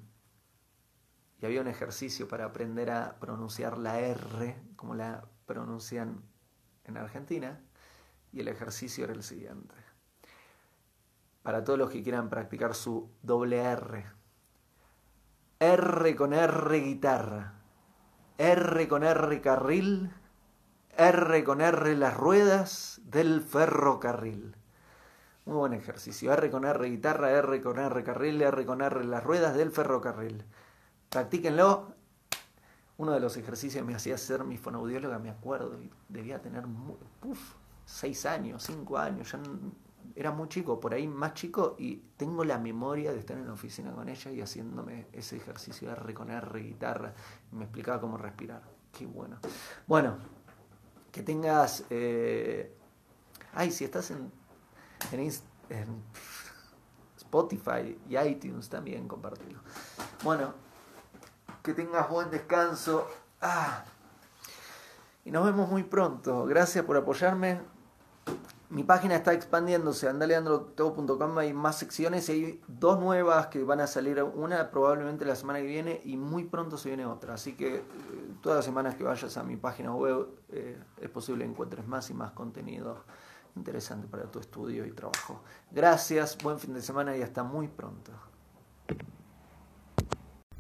y 1.40 1.46
había 1.48 1.62
un 1.62 1.70
ejercicio 1.70 2.28
para 2.28 2.46
aprender 2.46 2.92
a 2.92 3.16
pronunciar 3.20 3.80
la 3.80 4.00
R, 4.00 4.62
como 4.76 4.94
la 4.94 5.26
pronuncian 5.48 6.22
en 6.84 6.98
Argentina, 6.98 7.60
y 8.32 8.40
el 8.42 8.48
ejercicio 8.48 9.04
era 9.04 9.14
el 9.14 9.24
siguiente 9.24 9.76
para 11.44 11.64
todos 11.64 11.80
los 11.80 11.90
que 11.90 12.04
quieran 12.04 12.30
practicar 12.30 12.76
su 12.76 13.10
doble 13.22 13.62
R. 13.62 14.06
R 15.60 16.16
con 16.16 16.34
R 16.34 16.80
guitarra, 16.80 17.54
R 18.38 18.88
con 18.88 19.04
R 19.04 19.42
carril, 19.42 20.12
R 20.98 21.44
con 21.44 21.62
R 21.62 21.96
las 21.96 22.18
ruedas 22.18 23.02
del 23.06 23.42
ferrocarril. 23.42 24.56
Muy 25.46 25.56
buen 25.56 25.74
ejercicio. 25.74 26.32
R 26.34 26.52
con 26.52 26.66
R 26.66 26.90
guitarra, 26.90 27.32
R 27.32 27.62
con 27.62 27.80
R 27.80 28.04
carril, 28.04 28.42
R 28.42 28.66
con 28.66 28.82
R 28.82 29.04
las 29.04 29.24
ruedas 29.24 29.56
del 29.56 29.72
ferrocarril. 29.72 30.46
Practíquenlo. 31.10 31.94
Uno 32.98 33.14
de 33.14 33.20
los 33.20 33.36
ejercicios 33.38 33.84
me 33.84 33.96
hacía 33.96 34.16
hacer 34.16 34.44
mi 34.44 34.58
fonoaudióloga, 34.58 35.18
me 35.18 35.32
acuerdo, 35.32 35.82
y 35.82 35.92
debía 36.08 36.40
tener 36.40 36.68
seis 37.86 38.26
años, 38.26 38.64
cinco 38.64 38.98
años, 38.98 39.32
ya 39.32 39.40
era 40.16 40.32
muy 40.32 40.48
chico, 40.50 40.80
por 40.80 40.94
ahí 40.94 41.08
más 41.08 41.34
chico, 41.34 41.76
y 41.78 41.96
tengo 42.18 42.44
la 42.44 42.58
memoria 42.58 43.12
de 43.12 43.20
estar 43.20 43.38
en 43.38 43.48
la 43.48 43.54
oficina 43.54 43.92
con 43.92 44.10
ella 44.10 44.32
y 44.32 44.42
haciéndome 44.42 45.08
ese 45.14 45.38
ejercicio 45.38 45.90
de 45.90 45.96
R 45.96 46.14
con 46.14 46.30
guitarra, 46.54 47.14
y 47.52 47.56
me 47.56 47.66
explicaba 47.66 48.00
cómo 48.02 48.18
respirar. 48.18 48.62
Qué 48.92 49.06
bueno. 49.06 49.38
Bueno, 49.88 50.18
que 51.12 51.24
tengas... 51.24 51.86
Eh... 51.90 52.78
Ay, 53.54 53.72
si 53.72 53.84
estás 53.84 54.12
en, 54.12 54.32
en, 55.12 56.04
Spotify 57.18 57.98
y 58.10 58.18
iTunes 58.18 58.70
también, 58.70 59.08
compartirlo. 59.08 59.60
Bueno, 60.24 60.54
que 61.64 61.74
tengas 61.74 62.10
buen 62.10 62.30
descanso. 62.30 63.08
Ah. 63.42 63.84
Y 65.26 65.32
nos 65.32 65.46
vemos 65.46 65.70
muy 65.70 65.84
pronto. 65.84 66.46
Gracias 66.46 66.84
por 66.86 66.98
apoyarme 66.98 67.60
mi 68.72 68.84
página 68.84 69.18
está 69.18 69.34
expandiéndose, 69.34 70.08
andaleandrotodo.com 70.08 71.38
hay 71.38 71.54
más 71.54 71.78
secciones 71.78 72.30
y 72.30 72.32
hay 72.32 72.62
dos 72.70 73.02
nuevas 73.02 73.48
que 73.48 73.62
van 73.66 73.82
a 73.82 73.88
salir, 73.88 74.24
una 74.24 74.72
probablemente 74.72 75.26
la 75.26 75.36
semana 75.36 75.60
que 75.60 75.66
viene 75.66 76.02
y 76.06 76.16
muy 76.16 76.46
pronto 76.46 76.78
se 76.78 76.88
viene 76.88 77.06
otra, 77.06 77.34
así 77.34 77.58
que 77.58 77.76
eh, 77.76 77.84
todas 78.42 78.60
las 78.60 78.66
semanas 78.66 78.96
que 78.96 79.04
vayas 79.04 79.36
a 79.36 79.44
mi 79.44 79.58
página 79.58 79.94
web 79.94 80.26
eh, 80.54 80.82
es 81.02 81.10
posible 81.10 81.44
que 81.44 81.52
encuentres 81.52 81.86
más 81.86 82.10
y 82.12 82.14
más 82.14 82.32
contenido 82.32 83.04
interesante 83.58 84.08
para 84.08 84.24
tu 84.32 84.40
estudio 84.40 84.86
y 84.86 84.94
trabajo. 84.94 85.44
Gracias, 85.70 86.38
buen 86.42 86.58
fin 86.58 86.74
de 86.74 86.82
semana 86.82 87.18
y 87.18 87.22
hasta 87.22 87.44
muy 87.44 87.68
pronto. 87.68 88.14